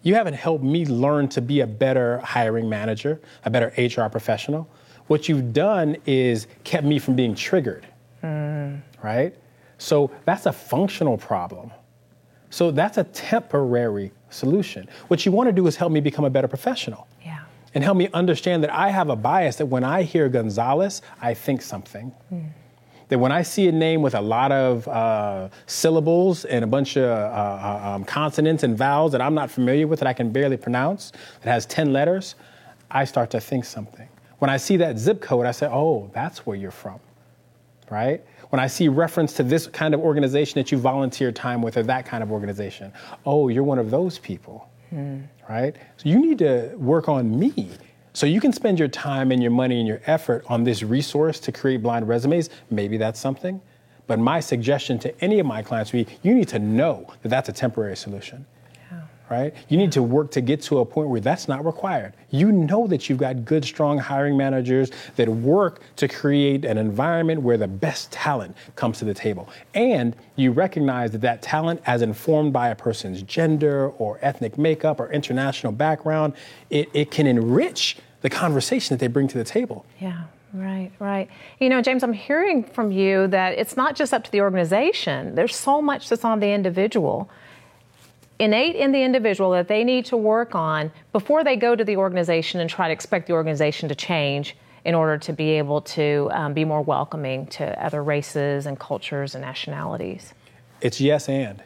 You 0.03 0.15
haven't 0.15 0.35
helped 0.35 0.65
me 0.65 0.85
learn 0.85 1.29
to 1.29 1.41
be 1.41 1.61
a 1.61 1.67
better 1.67 2.19
hiring 2.19 2.69
manager, 2.69 3.21
a 3.45 3.51
better 3.51 3.73
HR 3.79 4.09
professional. 4.09 4.69
What 5.07 5.29
you've 5.29 5.53
done 5.53 5.97
is 6.07 6.47
kept 6.65 6.85
me 6.85 6.99
from 6.99 7.15
being 7.15 7.35
triggered. 7.35 7.87
Mm. 8.23 8.83
Right? 9.03 9.35
So 9.79 10.11
that's 10.25 10.47
a 10.47 10.53
functional 10.53 11.19
problem. 11.19 11.71
So 12.51 12.71
that's 12.71 12.99
a 12.99 13.05
temporary 13.05 14.13
solution. 14.33 14.89
What 15.09 15.25
you 15.25 15.33
want 15.33 15.49
to 15.49 15.53
do 15.53 15.67
is 15.67 15.77
help 15.77 15.93
me 15.93 16.01
become 16.01 16.25
a 16.25 16.31
better 16.31 16.49
professional. 16.49 17.07
Yeah. 17.25 17.41
And 17.75 17.83
help 17.83 17.97
me 17.97 18.09
understand 18.13 18.63
that 18.65 18.73
I 18.73 18.91
have 18.91 19.09
a 19.09 19.17
bias 19.17 19.57
that 19.57 19.67
when 19.67 19.85
I 19.85 20.03
hear 20.03 20.29
Gonzalez, 20.29 21.03
I 21.21 21.35
think 21.35 21.63
something. 21.63 22.13
Mm. 22.33 22.51
That 23.09 23.19
when 23.19 23.33
I 23.33 23.43
see 23.43 23.69
a 23.69 23.73
name 23.73 24.03
with 24.03 24.15
a 24.15 24.21
lot 24.21 24.53
of 24.53 24.89
uh, 24.89 25.49
syllables 25.67 26.45
and 26.45 26.65
a 26.65 26.67
bunch 26.67 26.97
of 26.97 27.05
uh, 27.05 27.07
uh, 27.07 27.81
um, 27.95 28.05
consonants 28.05 28.63
and 28.63 28.77
vowels 28.77 29.13
that 29.13 29.21
I'm 29.21 29.35
not 29.35 29.51
familiar 29.51 29.87
with, 29.87 29.99
that 30.01 30.09
I 30.09 30.13
can 30.13 30.31
barely 30.31 30.57
pronounce, 30.57 31.13
that 31.43 31.51
has 31.51 31.67
10 31.67 31.93
letters, 31.93 32.35
I 32.91 33.05
start 33.05 33.31
to 33.31 33.41
think 33.41 33.65
something. 33.65 34.09
When 34.39 34.51
I 34.51 34.57
see 34.57 34.77
that 34.79 34.99
zip 34.99 35.21
code, 35.21 35.47
I 35.47 35.53
say, 35.53 35.69
oh, 35.71 36.11
that's 36.13 36.47
where 36.47 36.57
you're 36.57 36.71
from, 36.71 37.01
right? 37.91 38.23
when 38.53 38.61
I 38.61 38.67
see 38.67 38.89
reference 38.89 39.33
to 39.35 39.43
this 39.43 39.67
kind 39.67 39.95
of 39.95 40.01
organization 40.01 40.61
that 40.61 40.71
you 40.71 40.77
volunteer 40.77 41.33
time 41.33 41.63
with 41.63 41.79
or 41.79 41.83
that 41.85 42.05
kind 42.05 42.23
of 42.23 42.31
organization, 42.31 42.93
oh, 43.25 43.49
you're 43.49 43.65
one 43.65 43.79
of 43.79 43.91
those 43.91 44.19
people, 44.19 44.69
right? 45.49 45.75
So 45.97 46.11
you 46.11 46.19
need 46.21 46.39
to 46.41 46.75
work 46.77 47.09
on 47.09 47.39
me. 47.39 47.71
So 48.13 48.27
you 48.27 48.43
can 48.43 48.53
spend 48.53 48.79
your 48.79 48.89
time 48.89 49.33
and 49.33 49.41
your 49.41 49.53
money 49.53 49.79
and 49.79 49.89
your 49.89 50.03
effort 50.05 50.45
on 50.51 50.65
this 50.65 50.83
resource 50.83 51.41
to 51.41 51.51
create 51.51 51.83
blind 51.83 52.07
resumes. 52.07 52.51
Maybe 52.69 52.99
that's 52.99 53.19
something. 53.19 53.59
But 54.07 54.19
my 54.19 54.39
suggestion 54.39 54.99
to 54.99 55.25
any 55.25 55.39
of 55.39 55.47
my 55.47 55.63
clients 55.63 55.95
would 55.95 56.07
be 56.07 56.19
you 56.23 56.35
need 56.35 56.49
to 56.49 56.59
know 56.59 57.07
that 57.23 57.31
that's 57.31 57.49
a 57.49 57.55
temporary 57.55 57.97
solution 57.97 58.45
right? 59.31 59.55
You 59.69 59.77
need 59.79 59.93
to 59.93 60.03
work 60.03 60.31
to 60.33 60.41
get 60.41 60.63
to 60.63 60.79
a 60.81 60.85
point 60.85 61.09
where 61.09 61.21
that's 61.21 61.49
not 61.49 61.65
required. 61.65 62.13
You 62.31 62.53
know 62.53 62.87
that 62.87 63.09
you've 63.09 63.19
got 63.19 63.45
good, 63.45 63.65
strong 63.65 63.99
hiring 63.99 64.37
managers 64.37 64.91
that 65.17 65.29
work 65.29 65.83
to 65.97 66.09
create 66.09 66.65
an 66.65 66.79
environment 66.79 67.43
where 67.43 67.57
the 67.57 67.69
best 67.69 68.13
talent 68.13 68.57
comes 68.77 68.99
to 68.99 69.05
the 69.05 69.15
table. 69.15 69.49
And 69.75 70.15
you 70.37 70.53
recognize 70.53 71.13
that 71.13 71.21
that 71.23 71.43
talent, 71.43 71.81
as 71.87 72.03
informed 72.03 72.53
by 72.53 72.69
a 72.69 72.75
person's 72.75 73.23
gender 73.23 73.89
or 73.91 74.19
ethnic 74.23 74.59
makeup 74.59 75.01
or 75.01 75.11
international 75.13 75.73
background, 75.73 76.35
it, 76.71 76.89
it 76.93 77.11
can 77.11 77.27
enrich 77.27 77.97
the 78.21 78.31
conversation 78.31 78.95
that 78.95 79.01
they 79.01 79.09
bring 79.09 79.29
to 79.29 79.39
the 79.39 79.45
table. 79.45 79.85
Yeah. 80.01 80.25
Right, 80.55 80.93
right. 80.99 81.31
You 81.61 81.71
know, 81.71 81.81
James, 81.81 82.03
I'm 82.03 82.13
hearing 82.13 82.63
from 82.63 82.93
you 82.93 83.27
that 83.29 83.55
it's 83.55 83.75
not 83.75 83.97
just 83.97 84.13
up 84.13 84.23
to 84.25 84.31
the 84.31 84.43
organization. 84.43 85.35
There's 85.35 85.57
so 85.57 85.81
much 85.81 86.11
that's 86.11 86.27
on 86.27 86.41
the 86.41 86.53
individual 86.53 87.31
innate 88.43 88.75
in 88.75 88.91
the 88.91 89.01
individual 89.03 89.53
that 89.53 89.69
they 89.69 89.85
need 89.85 90.05
to 90.05 90.17
work 90.17 90.55
on 90.55 90.91
before 91.13 91.45
they 91.45 91.55
go 91.55 91.77
to 91.77 91.85
the 91.85 91.97
organization 91.97 92.61
and 92.61 92.69
try 92.69 92.89
to 92.89 92.93
expect 92.93 93.29
the 93.29 93.33
organization 93.33 93.89
to 93.89 93.95
change 93.95 94.57
in 94.85 94.97
order 94.97 95.17
to 95.17 95.33
be 95.33 95.51
able 95.51 95.81
to 95.81 96.29
um, 96.33 96.53
be 96.53 96.65
more 96.65 96.83
welcoming 96.83 97.47
to 97.47 97.65
other 97.85 98.03
races 98.03 98.67
and 98.67 98.81
cultures 98.81 99.37
and 99.37 99.43
nationalities. 99.43 100.35
It's 100.81 101.01
yes 101.01 101.29
and, 101.29 101.63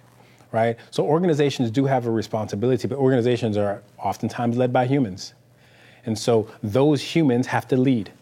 right? 0.53 0.77
So 0.91 1.03
organizations 1.03 1.71
do 1.71 1.87
have 1.87 2.07
a 2.07 2.11
responsibility, 2.11 2.87
but 2.87 2.99
organizations 2.99 3.57
are 3.57 3.83
oftentimes 3.99 4.59
led 4.59 4.71
by 4.71 4.87
humans. 4.87 5.33
And 6.05 6.19
so 6.19 6.51
those 6.62 7.01
humans 7.03 7.47
have 7.47 7.67
to 7.69 7.77
lead 7.79 8.12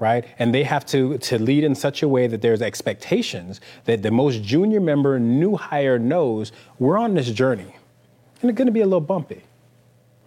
right? 0.00 0.24
And 0.38 0.52
they 0.52 0.64
have 0.64 0.84
to, 0.86 1.18
to 1.18 1.38
lead 1.38 1.62
in 1.62 1.74
such 1.74 2.02
a 2.02 2.08
way 2.08 2.26
that 2.26 2.40
there's 2.40 2.62
expectations 2.62 3.60
that 3.84 4.02
the 4.02 4.10
most 4.10 4.42
junior 4.42 4.80
member, 4.80 5.20
new 5.20 5.56
hire 5.56 5.98
knows 5.98 6.52
we're 6.78 6.98
on 6.98 7.14
this 7.14 7.30
journey. 7.30 7.76
And 8.40 8.50
it's 8.50 8.56
going 8.56 8.66
to 8.66 8.72
be 8.72 8.80
a 8.80 8.86
little 8.86 9.00
bumpy, 9.00 9.42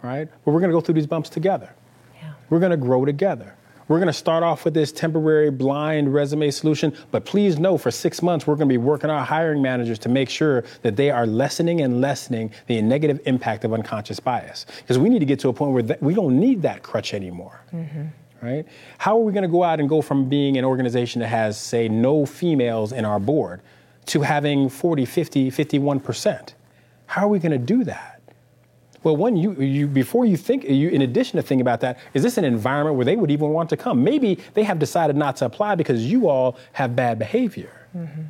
right? 0.02 0.28
But 0.44 0.50
we're 0.52 0.60
going 0.60 0.70
to 0.70 0.76
go 0.76 0.80
through 0.80 0.94
these 0.94 1.06
bumps 1.06 1.28
together. 1.28 1.74
Yeah. 2.16 2.32
We're 2.50 2.60
going 2.60 2.70
to 2.70 2.76
grow 2.76 3.04
together. 3.04 3.54
We're 3.86 3.98
going 3.98 4.06
to 4.06 4.14
start 4.14 4.42
off 4.42 4.64
with 4.64 4.72
this 4.72 4.92
temporary 4.92 5.50
blind 5.50 6.14
resume 6.14 6.50
solution, 6.50 6.96
but 7.10 7.26
please 7.26 7.58
know 7.58 7.76
for 7.76 7.90
six 7.90 8.22
months, 8.22 8.46
we're 8.46 8.54
going 8.54 8.68
to 8.68 8.72
be 8.72 8.78
working 8.78 9.10
our 9.10 9.24
hiring 9.24 9.60
managers 9.60 9.98
to 10.00 10.08
make 10.08 10.30
sure 10.30 10.64
that 10.82 10.96
they 10.96 11.10
are 11.10 11.26
lessening 11.26 11.82
and 11.82 12.00
lessening 12.00 12.50
the 12.66 12.80
negative 12.80 13.20
impact 13.26 13.64
of 13.64 13.74
unconscious 13.74 14.20
bias. 14.20 14.64
Because 14.78 14.98
we 14.98 15.10
need 15.10 15.18
to 15.18 15.26
get 15.26 15.38
to 15.40 15.48
a 15.48 15.52
point 15.52 15.72
where 15.72 15.82
th- 15.82 16.00
we 16.00 16.14
don't 16.14 16.40
need 16.40 16.62
that 16.62 16.82
crutch 16.82 17.12
anymore. 17.12 17.60
Mm-hmm. 17.74 18.04
Right? 18.40 18.66
How 18.98 19.18
are 19.18 19.22
we 19.22 19.32
going 19.32 19.42
to 19.42 19.48
go 19.48 19.62
out 19.62 19.80
and 19.80 19.88
go 19.88 20.02
from 20.02 20.28
being 20.28 20.56
an 20.56 20.64
organization 20.64 21.20
that 21.20 21.28
has, 21.28 21.58
say, 21.58 21.88
no 21.88 22.26
females 22.26 22.92
in 22.92 23.04
our 23.04 23.18
board 23.18 23.60
to 24.06 24.20
having 24.20 24.68
40, 24.68 25.04
50, 25.04 25.50
51%? 25.50 26.52
How 27.06 27.26
are 27.26 27.28
we 27.28 27.38
going 27.38 27.52
to 27.52 27.58
do 27.58 27.84
that? 27.84 28.20
Well, 29.02 29.16
one, 29.16 29.36
you, 29.36 29.52
you 29.60 29.86
before 29.86 30.24
you 30.24 30.36
think, 30.36 30.64
you, 30.64 30.88
in 30.88 31.02
addition 31.02 31.36
to 31.36 31.42
thinking 31.42 31.60
about 31.60 31.80
that, 31.80 31.98
is 32.14 32.22
this 32.22 32.38
an 32.38 32.44
environment 32.44 32.96
where 32.96 33.04
they 33.04 33.16
would 33.16 33.30
even 33.30 33.50
want 33.50 33.68
to 33.70 33.76
come? 33.76 34.02
Maybe 34.02 34.38
they 34.54 34.62
have 34.62 34.78
decided 34.78 35.14
not 35.14 35.36
to 35.36 35.44
apply 35.44 35.74
because 35.74 36.06
you 36.06 36.28
all 36.28 36.56
have 36.72 36.96
bad 36.96 37.18
behavior. 37.18 37.70
Mm-hmm. 37.94 38.22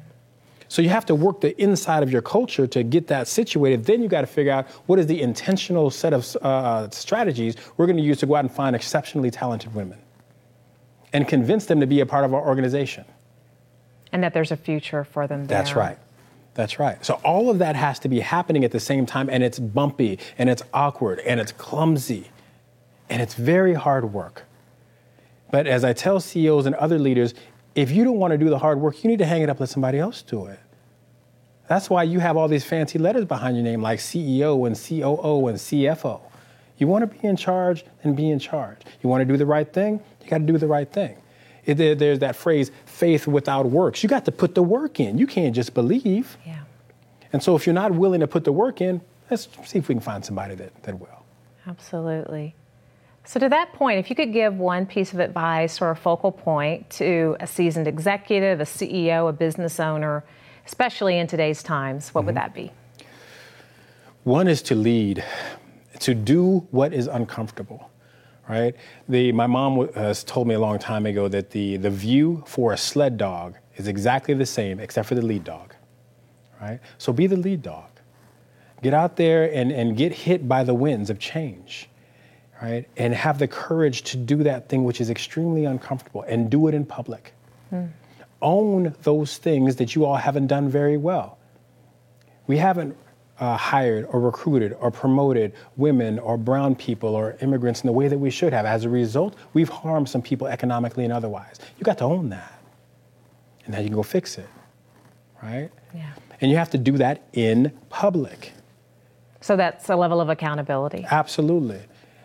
So 0.66 0.82
you 0.82 0.88
have 0.88 1.06
to 1.06 1.14
work 1.14 1.40
the 1.40 1.60
inside 1.62 2.02
of 2.02 2.10
your 2.10 2.22
culture 2.22 2.66
to 2.66 2.82
get 2.82 3.06
that 3.06 3.28
situated. 3.28 3.84
Then 3.84 4.02
you 4.02 4.08
got 4.08 4.22
to 4.22 4.26
figure 4.26 4.50
out 4.50 4.66
what 4.86 4.98
is 4.98 5.06
the 5.06 5.22
intentional 5.22 5.90
set 5.90 6.12
of 6.12 6.36
uh, 6.42 6.90
strategies 6.90 7.54
we're 7.76 7.86
going 7.86 7.96
to 7.96 8.02
use 8.02 8.18
to 8.18 8.26
go 8.26 8.34
out 8.34 8.40
and 8.40 8.52
find 8.52 8.74
exceptionally 8.74 9.30
talented 9.30 9.72
women 9.72 9.98
and 11.12 11.28
convince 11.28 11.66
them 11.66 11.78
to 11.78 11.86
be 11.86 12.00
a 12.00 12.06
part 12.06 12.24
of 12.24 12.34
our 12.34 12.44
organization. 12.44 13.04
And 14.10 14.24
that 14.24 14.34
there's 14.34 14.50
a 14.50 14.56
future 14.56 15.04
for 15.04 15.28
them 15.28 15.46
there. 15.46 15.58
That's 15.58 15.76
right. 15.76 15.98
That's 16.54 16.78
right. 16.78 17.04
So 17.04 17.14
all 17.24 17.50
of 17.50 17.58
that 17.58 17.76
has 17.76 17.98
to 18.00 18.08
be 18.08 18.20
happening 18.20 18.64
at 18.64 18.70
the 18.70 18.80
same 18.80 19.06
time, 19.06 19.28
and 19.28 19.42
it's 19.42 19.58
bumpy, 19.58 20.18
and 20.38 20.48
it's 20.48 20.62
awkward, 20.72 21.18
and 21.20 21.40
it's 21.40 21.52
clumsy, 21.52 22.30
and 23.10 23.20
it's 23.20 23.34
very 23.34 23.74
hard 23.74 24.12
work. 24.12 24.44
But 25.50 25.66
as 25.66 25.84
I 25.84 25.92
tell 25.92 26.20
CEOs 26.20 26.66
and 26.66 26.74
other 26.76 26.98
leaders, 26.98 27.34
if 27.74 27.90
you 27.90 28.04
don't 28.04 28.18
want 28.18 28.30
to 28.32 28.38
do 28.38 28.48
the 28.48 28.58
hard 28.58 28.80
work, 28.80 29.02
you 29.02 29.10
need 29.10 29.18
to 29.18 29.26
hang 29.26 29.42
it 29.42 29.50
up, 29.50 29.58
let 29.58 29.68
somebody 29.68 29.98
else 29.98 30.22
do 30.22 30.46
it. 30.46 30.60
That's 31.68 31.90
why 31.90 32.04
you 32.04 32.20
have 32.20 32.36
all 32.36 32.46
these 32.46 32.64
fancy 32.64 32.98
letters 32.98 33.24
behind 33.24 33.56
your 33.56 33.64
name, 33.64 33.82
like 33.82 33.98
CEO 33.98 34.66
and 34.66 34.76
COO 34.76 35.48
and 35.48 35.58
CFO. 35.58 36.20
You 36.76 36.86
want 36.86 37.10
to 37.10 37.18
be 37.18 37.26
in 37.26 37.36
charge, 37.36 37.84
then 38.02 38.14
be 38.14 38.30
in 38.30 38.38
charge. 38.38 38.78
You 39.02 39.08
want 39.08 39.22
to 39.22 39.24
do 39.24 39.36
the 39.36 39.46
right 39.46 39.70
thing, 39.72 40.00
you 40.22 40.28
got 40.28 40.38
to 40.38 40.44
do 40.44 40.58
the 40.58 40.66
right 40.66 40.90
thing. 40.90 41.16
It, 41.66 41.74
there, 41.74 41.94
there's 41.94 42.18
that 42.20 42.36
phrase, 42.36 42.70
faith 42.86 43.26
without 43.26 43.66
works. 43.66 44.02
You 44.02 44.08
got 44.08 44.24
to 44.26 44.32
put 44.32 44.54
the 44.54 44.62
work 44.62 45.00
in. 45.00 45.18
You 45.18 45.26
can't 45.26 45.54
just 45.54 45.74
believe. 45.74 46.36
Yeah. 46.46 46.60
And 47.32 47.42
so 47.42 47.56
if 47.56 47.66
you're 47.66 47.74
not 47.74 47.92
willing 47.92 48.20
to 48.20 48.26
put 48.26 48.44
the 48.44 48.52
work 48.52 48.80
in, 48.80 49.00
let's 49.30 49.48
see 49.64 49.78
if 49.78 49.88
we 49.88 49.94
can 49.94 50.02
find 50.02 50.24
somebody 50.24 50.54
that, 50.56 50.82
that 50.82 50.98
will. 50.98 51.24
Absolutely. 51.66 52.54
So, 53.26 53.40
to 53.40 53.48
that 53.48 53.72
point, 53.72 53.98
if 53.98 54.10
you 54.10 54.16
could 54.16 54.34
give 54.34 54.58
one 54.58 54.84
piece 54.84 55.14
of 55.14 55.18
advice 55.18 55.80
or 55.80 55.90
a 55.90 55.96
focal 55.96 56.30
point 56.30 56.90
to 56.90 57.36
a 57.40 57.46
seasoned 57.46 57.88
executive, 57.88 58.60
a 58.60 58.64
CEO, 58.64 59.30
a 59.30 59.32
business 59.32 59.80
owner, 59.80 60.24
especially 60.66 61.18
in 61.18 61.26
today's 61.26 61.62
times, 61.62 62.10
what 62.10 62.20
mm-hmm. 62.20 62.26
would 62.26 62.36
that 62.36 62.54
be? 62.54 62.70
One 64.24 64.46
is 64.46 64.60
to 64.62 64.74
lead, 64.74 65.24
to 66.00 66.14
do 66.14 66.66
what 66.70 66.92
is 66.92 67.06
uncomfortable 67.06 67.90
right? 68.48 68.74
The, 69.08 69.32
my 69.32 69.46
mom 69.46 69.92
has 69.94 70.24
told 70.24 70.46
me 70.46 70.54
a 70.54 70.60
long 70.60 70.78
time 70.78 71.06
ago 71.06 71.28
that 71.28 71.50
the, 71.50 71.76
the 71.76 71.90
view 71.90 72.44
for 72.46 72.72
a 72.72 72.76
sled 72.76 73.16
dog 73.16 73.56
is 73.76 73.88
exactly 73.88 74.34
the 74.34 74.46
same 74.46 74.80
except 74.80 75.08
for 75.08 75.14
the 75.14 75.22
lead 75.22 75.44
dog, 75.44 75.74
right? 76.60 76.80
So 76.98 77.12
be 77.12 77.26
the 77.26 77.36
lead 77.36 77.62
dog. 77.62 77.90
Get 78.82 78.94
out 78.94 79.16
there 79.16 79.50
and, 79.52 79.72
and 79.72 79.96
get 79.96 80.12
hit 80.12 80.46
by 80.46 80.62
the 80.62 80.74
winds 80.74 81.08
of 81.08 81.18
change, 81.18 81.88
right? 82.60 82.86
And 82.96 83.14
have 83.14 83.38
the 83.38 83.48
courage 83.48 84.02
to 84.02 84.16
do 84.16 84.42
that 84.42 84.68
thing 84.68 84.84
which 84.84 85.00
is 85.00 85.08
extremely 85.08 85.64
uncomfortable 85.64 86.22
and 86.22 86.50
do 86.50 86.68
it 86.68 86.74
in 86.74 86.84
public. 86.84 87.32
Mm. 87.72 87.90
Own 88.42 88.94
those 89.02 89.38
things 89.38 89.76
that 89.76 89.94
you 89.94 90.04
all 90.04 90.16
haven't 90.16 90.48
done 90.48 90.68
very 90.68 90.98
well. 90.98 91.38
We 92.46 92.58
haven't 92.58 92.94
uh, 93.40 93.56
hired 93.56 94.06
or 94.10 94.20
recruited 94.20 94.74
or 94.80 94.90
promoted 94.90 95.52
women 95.76 96.18
or 96.18 96.36
brown 96.36 96.74
people 96.74 97.14
or 97.14 97.36
immigrants 97.40 97.80
in 97.82 97.86
the 97.86 97.92
way 97.92 98.08
that 98.08 98.18
we 98.18 98.30
should 98.30 98.52
have. 98.52 98.64
As 98.64 98.84
a 98.84 98.88
result, 98.88 99.34
we've 99.54 99.68
harmed 99.68 100.08
some 100.08 100.22
people 100.22 100.46
economically 100.46 101.04
and 101.04 101.12
otherwise. 101.12 101.58
You 101.78 101.84
got 101.84 101.98
to 101.98 102.04
own 102.04 102.28
that. 102.30 102.60
And 103.64 103.74
now 103.74 103.80
you 103.80 103.86
can 103.86 103.96
go 103.96 104.02
fix 104.02 104.38
it, 104.38 104.48
right? 105.42 105.70
Yeah. 105.94 106.10
And 106.40 106.50
you 106.50 106.56
have 106.56 106.70
to 106.70 106.78
do 106.78 106.98
that 106.98 107.22
in 107.32 107.72
public. 107.88 108.52
So 109.40 109.56
that's 109.56 109.88
a 109.88 109.96
level 109.96 110.20
of 110.20 110.28
accountability. 110.28 111.06
Absolutely. 111.10 111.80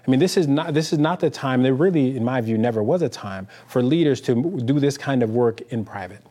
I 0.07 0.11
mean, 0.11 0.19
this 0.19 0.37
is 0.37 0.47
not 0.47 0.73
this 0.73 0.91
is 0.93 0.99
not 0.99 1.19
the 1.19 1.29
time. 1.29 1.61
There 1.63 1.73
really, 1.73 2.15
in 2.15 2.23
my 2.23 2.41
view, 2.41 2.57
never 2.57 2.81
was 2.81 3.01
a 3.01 3.09
time 3.09 3.47
for 3.67 3.83
leaders 3.83 4.21
to 4.21 4.59
do 4.61 4.79
this 4.79 4.97
kind 4.97 5.21
of 5.21 5.31
work 5.31 5.61
in 5.71 5.85
private. 5.85 6.21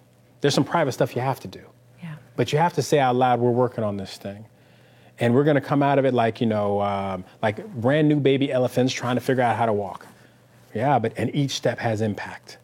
There's 0.41 0.55
some 0.55 0.65
private 0.65 0.93
stuff 0.93 1.15
you 1.15 1.23
have 1.23 1.41
to 1.41 1.49
do, 1.49 1.61
Yeah. 2.03 2.15
but 2.37 2.53
you 2.53 2.59
have 2.59 2.73
to 2.75 2.83
say 2.83 2.99
out 2.99 3.17
loud, 3.17 3.39
"We're 3.41 3.51
working 3.51 3.85
on 3.85 3.97
this 3.97 4.17
thing," 4.17 4.47
and 5.21 5.35
we're 5.35 5.45
going 5.45 5.57
to 5.57 5.61
come 5.61 5.83
out 5.83 5.99
of 5.99 6.05
it 6.05 6.15
like 6.15 6.41
you 6.41 6.47
know, 6.47 6.81
um, 6.81 7.25
like 7.43 7.67
brand 7.75 8.09
new 8.09 8.21
baby 8.21 8.53
elephants 8.53 8.93
trying 8.93 9.17
to 9.17 9.21
figure 9.21 9.43
out 9.43 9.57
how 9.57 9.67
to 9.67 9.73
walk. 9.73 10.07
Yeah, 10.75 10.99
but 10.99 11.13
and 11.17 11.35
each 11.35 11.53
step 11.53 11.79
has 11.79 12.01
impact, 12.01 12.59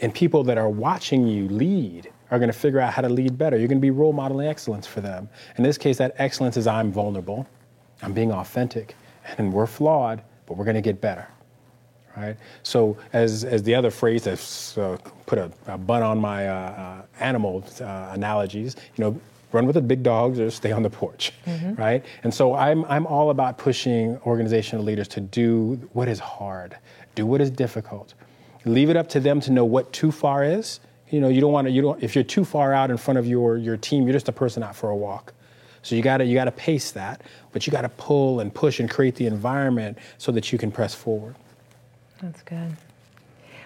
and 0.00 0.12
people 0.14 0.44
that 0.44 0.58
are 0.58 0.68
watching 0.68 1.26
you 1.26 1.48
lead 1.48 2.10
are 2.30 2.38
going 2.38 2.50
to 2.50 2.58
figure 2.58 2.80
out 2.80 2.92
how 2.92 3.02
to 3.02 3.08
lead 3.08 3.38
better. 3.38 3.56
You're 3.56 3.68
going 3.68 3.78
to 3.78 3.82
be 3.82 3.90
role 3.90 4.12
modeling 4.12 4.48
excellence 4.48 4.86
for 4.86 5.00
them. 5.00 5.28
In 5.56 5.64
this 5.64 5.78
case, 5.78 5.98
that 5.98 6.14
excellence 6.18 6.56
is 6.56 6.66
I'm 6.66 6.90
vulnerable, 6.90 7.46
I'm 8.02 8.12
being 8.12 8.32
authentic, 8.32 8.96
and 9.38 9.52
we're 9.52 9.66
flawed, 9.66 10.22
but 10.46 10.56
we're 10.56 10.64
going 10.64 10.74
to 10.74 10.82
get 10.82 11.00
better. 11.00 11.28
Right? 12.16 12.36
So, 12.62 12.96
as, 13.12 13.44
as 13.44 13.62
the 13.64 13.74
other 13.74 13.90
phrase 13.90 14.24
that's 14.24 14.78
uh, 14.78 14.98
put 15.26 15.38
a, 15.38 15.50
a 15.66 15.76
bun 15.76 16.02
on 16.02 16.20
my 16.20 16.48
uh, 16.48 16.52
uh, 16.54 17.02
animal 17.18 17.64
uh, 17.80 18.10
analogies, 18.12 18.76
you 18.96 19.04
know, 19.04 19.20
run 19.54 19.66
with 19.66 19.74
the 19.74 19.82
big 19.82 20.02
dogs 20.02 20.38
or 20.40 20.50
stay 20.50 20.72
on 20.72 20.82
the 20.82 20.90
porch, 20.90 21.32
mm-hmm. 21.46 21.74
right? 21.74 22.04
And 22.24 22.34
so 22.34 22.54
I'm, 22.54 22.84
I'm 22.86 23.06
all 23.06 23.30
about 23.30 23.56
pushing 23.56 24.18
organizational 24.26 24.84
leaders 24.84 25.08
to 25.08 25.20
do 25.20 25.74
what 25.92 26.08
is 26.08 26.18
hard, 26.18 26.76
do 27.14 27.24
what 27.24 27.40
is 27.40 27.50
difficult, 27.50 28.14
leave 28.64 28.90
it 28.90 28.96
up 28.96 29.08
to 29.10 29.20
them 29.20 29.40
to 29.40 29.52
know 29.52 29.64
what 29.64 29.92
too 29.92 30.10
far 30.10 30.44
is. 30.44 30.80
You 31.10 31.20
know, 31.20 31.28
you 31.28 31.40
don't 31.40 31.52
want 31.52 31.68
to. 31.68 31.70
You 31.70 31.82
don't. 31.82 32.02
If 32.02 32.16
you're 32.16 32.24
too 32.24 32.44
far 32.44 32.72
out 32.72 32.90
in 32.90 32.96
front 32.96 33.18
of 33.18 33.26
your 33.26 33.56
your 33.56 33.76
team, 33.76 34.04
you're 34.04 34.14
just 34.14 34.28
a 34.28 34.32
person 34.32 34.62
out 34.64 34.74
for 34.74 34.90
a 34.90 34.96
walk. 34.96 35.32
So 35.82 35.94
you 35.94 36.02
got 36.02 36.16
to 36.16 36.24
you 36.24 36.34
got 36.34 36.46
to 36.46 36.50
pace 36.50 36.90
that, 36.92 37.20
but 37.52 37.66
you 37.66 37.70
got 37.70 37.82
to 37.82 37.90
pull 37.90 38.40
and 38.40 38.52
push 38.52 38.80
and 38.80 38.90
create 38.90 39.14
the 39.14 39.26
environment 39.26 39.98
so 40.18 40.32
that 40.32 40.50
you 40.50 40.58
can 40.58 40.72
press 40.72 40.94
forward. 40.94 41.36
That's 42.20 42.42
good. 42.42 42.76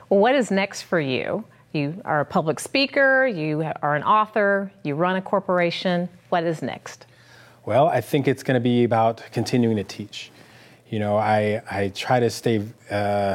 Well, 0.08 0.20
what 0.20 0.34
is 0.34 0.50
next 0.50 0.82
for 0.82 1.00
you? 1.00 1.44
You 1.72 2.00
are 2.04 2.20
a 2.20 2.24
public 2.24 2.60
speaker, 2.60 3.26
you 3.26 3.62
are 3.82 3.94
an 3.94 4.02
author, 4.02 4.72
you 4.84 4.94
run 4.94 5.16
a 5.16 5.22
corporation. 5.22 6.08
What 6.30 6.44
is 6.44 6.62
next? 6.62 7.06
Well, 7.66 7.88
I 7.88 8.00
think 8.00 8.26
it's 8.26 8.42
going 8.42 8.54
to 8.54 8.60
be 8.60 8.84
about 8.84 9.22
continuing 9.32 9.76
to 9.76 9.84
teach. 9.84 10.30
You 10.88 10.98
know, 10.98 11.18
I 11.18 11.60
I 11.70 11.88
try 11.88 12.20
to 12.20 12.30
stay 12.30 12.64
uh, 12.90 13.34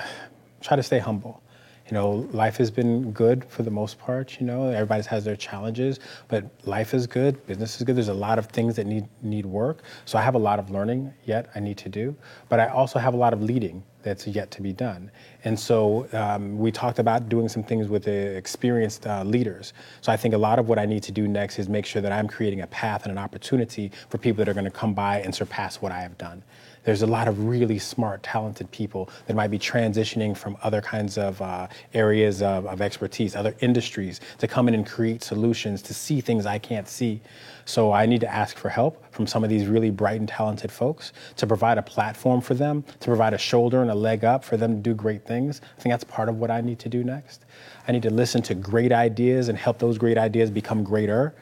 try 0.62 0.76
to 0.76 0.82
stay 0.82 0.98
humble. 0.98 1.44
You 1.88 1.94
know, 1.94 2.28
life 2.32 2.58
has 2.58 2.72
been 2.72 3.12
good 3.12 3.46
for 3.46 3.62
the 3.62 3.70
most 3.70 4.00
part. 4.00 4.40
You 4.40 4.48
know, 4.48 4.70
everybody 4.70 5.04
has 5.04 5.26
their 5.26 5.36
challenges, 5.36 6.00
but 6.28 6.46
life 6.66 6.96
is 6.96 7.06
good, 7.06 7.46
business 7.46 7.78
is 7.78 7.84
good. 7.84 7.96
There's 7.96 8.08
a 8.08 8.14
lot 8.14 8.40
of 8.40 8.48
things 8.48 8.76
that 8.78 8.88
need 8.88 9.06
need 9.22 9.46
work. 9.46 9.84
So 10.06 10.18
I 10.18 10.24
have 10.24 10.34
a 10.34 10.40
lot 10.40 10.58
of 10.58 10.72
learning 10.72 11.14
yet 11.26 11.52
I 11.54 11.60
need 11.60 11.78
to 11.78 11.90
do, 11.90 12.16
but 12.50 12.60
I 12.60 12.70
also 12.70 12.98
have 12.98 13.14
a 13.14 13.18
lot 13.18 13.34
of 13.34 13.44
leading 13.44 13.84
that's 14.04 14.28
yet 14.28 14.52
to 14.52 14.62
be 14.62 14.74
done. 14.74 15.10
And 15.44 15.60
so 15.60 16.08
um, 16.14 16.58
we 16.58 16.72
talked 16.72 17.00
about 17.00 17.30
doing 17.30 17.50
some 17.50 17.64
things 17.64 17.88
with 17.88 18.04
the 18.04 18.36
experienced 18.38 19.08
uh, 19.08 19.24
leaders. 19.24 19.74
So 20.02 20.12
I 20.12 20.18
think 20.18 20.34
a 20.34 20.38
lot 20.38 20.60
of 20.60 20.68
what 20.68 20.78
I 20.78 20.86
need 20.86 21.04
to 21.04 21.12
do 21.12 21.28
next 21.28 21.60
is 21.60 21.68
make 21.68 21.86
sure 21.86 22.02
that 22.02 22.12
I'm 22.12 22.28
creating 22.28 22.62
a 22.62 22.68
path 22.68 23.04
and 23.04 23.12
an 23.12 23.18
opportunity 23.18 23.92
for 24.10 24.18
people 24.18 24.44
that 24.44 24.50
are 24.50 24.54
going 24.54 24.66
to 24.66 24.72
come 24.72 24.94
by 24.94 25.22
and 25.22 25.34
surpass 25.34 25.82
what 25.82 25.92
I 25.92 26.02
have 26.02 26.18
done. 26.18 26.44
There's 26.84 27.02
a 27.02 27.08
lot 27.08 27.28
of 27.28 27.46
really 27.46 27.80
smart, 27.80 28.24
talented 28.24 28.70
people 28.72 29.10
that 29.28 29.36
might 29.36 29.50
be 29.50 29.60
transitioning 29.60 30.36
from 30.36 30.58
other 30.64 30.82
kinds 30.82 31.18
of 31.18 31.42
uh, 31.42 31.68
areas 31.94 32.42
of, 32.42 32.66
of 32.66 32.82
expertise, 32.82 33.36
other 33.36 33.56
industries, 33.62 34.20
to 34.40 34.48
come 34.48 34.68
in 34.68 34.74
and 34.74 34.86
create 34.86 35.24
solutions 35.24 35.82
to 35.84 35.94
see 35.94 36.22
things 36.22 36.46
I 36.46 36.60
can't 36.60 36.88
see. 36.88 37.22
So 37.66 37.94
I 37.94 38.06
need 38.06 38.22
to 38.22 38.34
ask 38.34 38.58
for 38.58 38.70
help 38.70 39.04
from 39.14 39.26
some 39.26 39.44
of 39.44 39.50
these 39.50 39.68
really 39.68 39.90
bright 39.90 40.20
and 40.20 40.28
talented 40.28 40.72
folks 40.72 41.14
to 41.38 41.48
provide 41.48 41.78
a 41.78 41.82
platform 41.82 42.42
for 42.42 42.54
them, 42.54 42.84
to 43.00 43.08
provide 43.08 43.34
a 43.34 43.38
shoulder 43.38 43.82
and 43.82 43.90
a 43.90 43.96
leg 43.96 44.26
up 44.26 44.44
for 44.44 44.58
them 44.58 44.76
to 44.76 44.82
do 44.82 44.94
great 44.94 45.26
things. 45.26 45.62
I 45.78 45.82
think 45.82 45.94
that's 45.94 46.04
part 46.04 46.28
of 46.28 46.38
what 46.38 46.52
I 46.52 46.62
need 46.62 46.80
to 46.80 46.90
do 46.90 47.04
next. 47.04 47.46
I 47.88 47.94
need 47.94 48.04
to 48.04 48.10
listen 48.10 48.42
to 48.44 48.56
great 48.56 48.92
ideas 48.92 49.48
and 49.50 49.58
help 49.58 49.80
those 49.80 49.98
great 49.98 50.18
ideas 50.18 50.52
become 50.52 50.84
greater. 50.84 51.34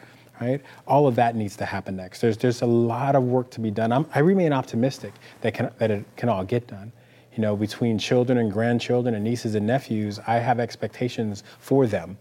Right? 0.41 0.60
All 0.88 1.06
of 1.06 1.15
that 1.15 1.36
needs 1.36 1.56
to 1.58 1.65
happen 1.65 1.95
next. 1.95 2.19
There's, 2.19 2.36
there's 2.36 2.63
a 2.63 2.65
lot 2.65 3.15
of 3.15 3.23
work 3.23 3.51
to 3.51 3.60
be 3.60 3.69
done. 3.69 3.91
I'm, 3.91 4.08
I 4.15 4.19
remain 4.19 4.54
optimistic 4.54 5.13
that, 5.41 5.54
can, 5.54 5.71
that 5.77 5.91
it 5.91 6.04
can 6.17 6.30
all 6.30 6.43
get 6.43 6.65
done. 6.65 6.91
You 7.36 7.43
know, 7.43 7.56
between 7.56 7.99
children 7.99 8.39
and 8.39 8.51
grandchildren 8.51 9.13
and 9.13 9.23
nieces 9.23 9.54
and 9.54 9.67
nephews, 9.67 10.19
I 10.25 10.36
have 10.36 10.60
expectations 10.60 11.43
for 11.60 11.86
them, 11.86 12.17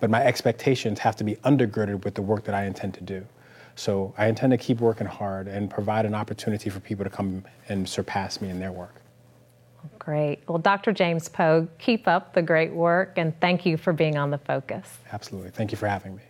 but 0.00 0.10
my 0.10 0.22
expectations 0.22 0.98
have 0.98 1.16
to 1.16 1.24
be 1.24 1.36
undergirded 1.36 2.04
with 2.04 2.14
the 2.14 2.22
work 2.22 2.44
that 2.44 2.54
I 2.54 2.66
intend 2.66 2.92
to 2.94 3.00
do. 3.00 3.26
So 3.74 4.12
I 4.18 4.26
intend 4.26 4.50
to 4.50 4.58
keep 4.58 4.80
working 4.80 5.06
hard 5.06 5.48
and 5.48 5.70
provide 5.70 6.04
an 6.04 6.14
opportunity 6.14 6.68
for 6.68 6.78
people 6.78 7.04
to 7.04 7.10
come 7.10 7.42
and 7.70 7.88
surpass 7.88 8.42
me 8.42 8.50
in 8.50 8.60
their 8.60 8.70
work. 8.70 9.00
Great. 9.98 10.40
Well, 10.46 10.58
Dr. 10.58 10.92
James 10.92 11.28
Pogue, 11.28 11.68
keep 11.78 12.06
up 12.06 12.34
the 12.34 12.42
great 12.42 12.72
work 12.72 13.14
and 13.16 13.38
thank 13.40 13.64
you 13.64 13.78
for 13.78 13.94
being 13.94 14.18
on 14.18 14.30
the 14.30 14.38
focus. 14.38 14.98
Absolutely. 15.10 15.50
Thank 15.50 15.72
you 15.72 15.78
for 15.78 15.88
having 15.88 16.14
me. 16.16 16.22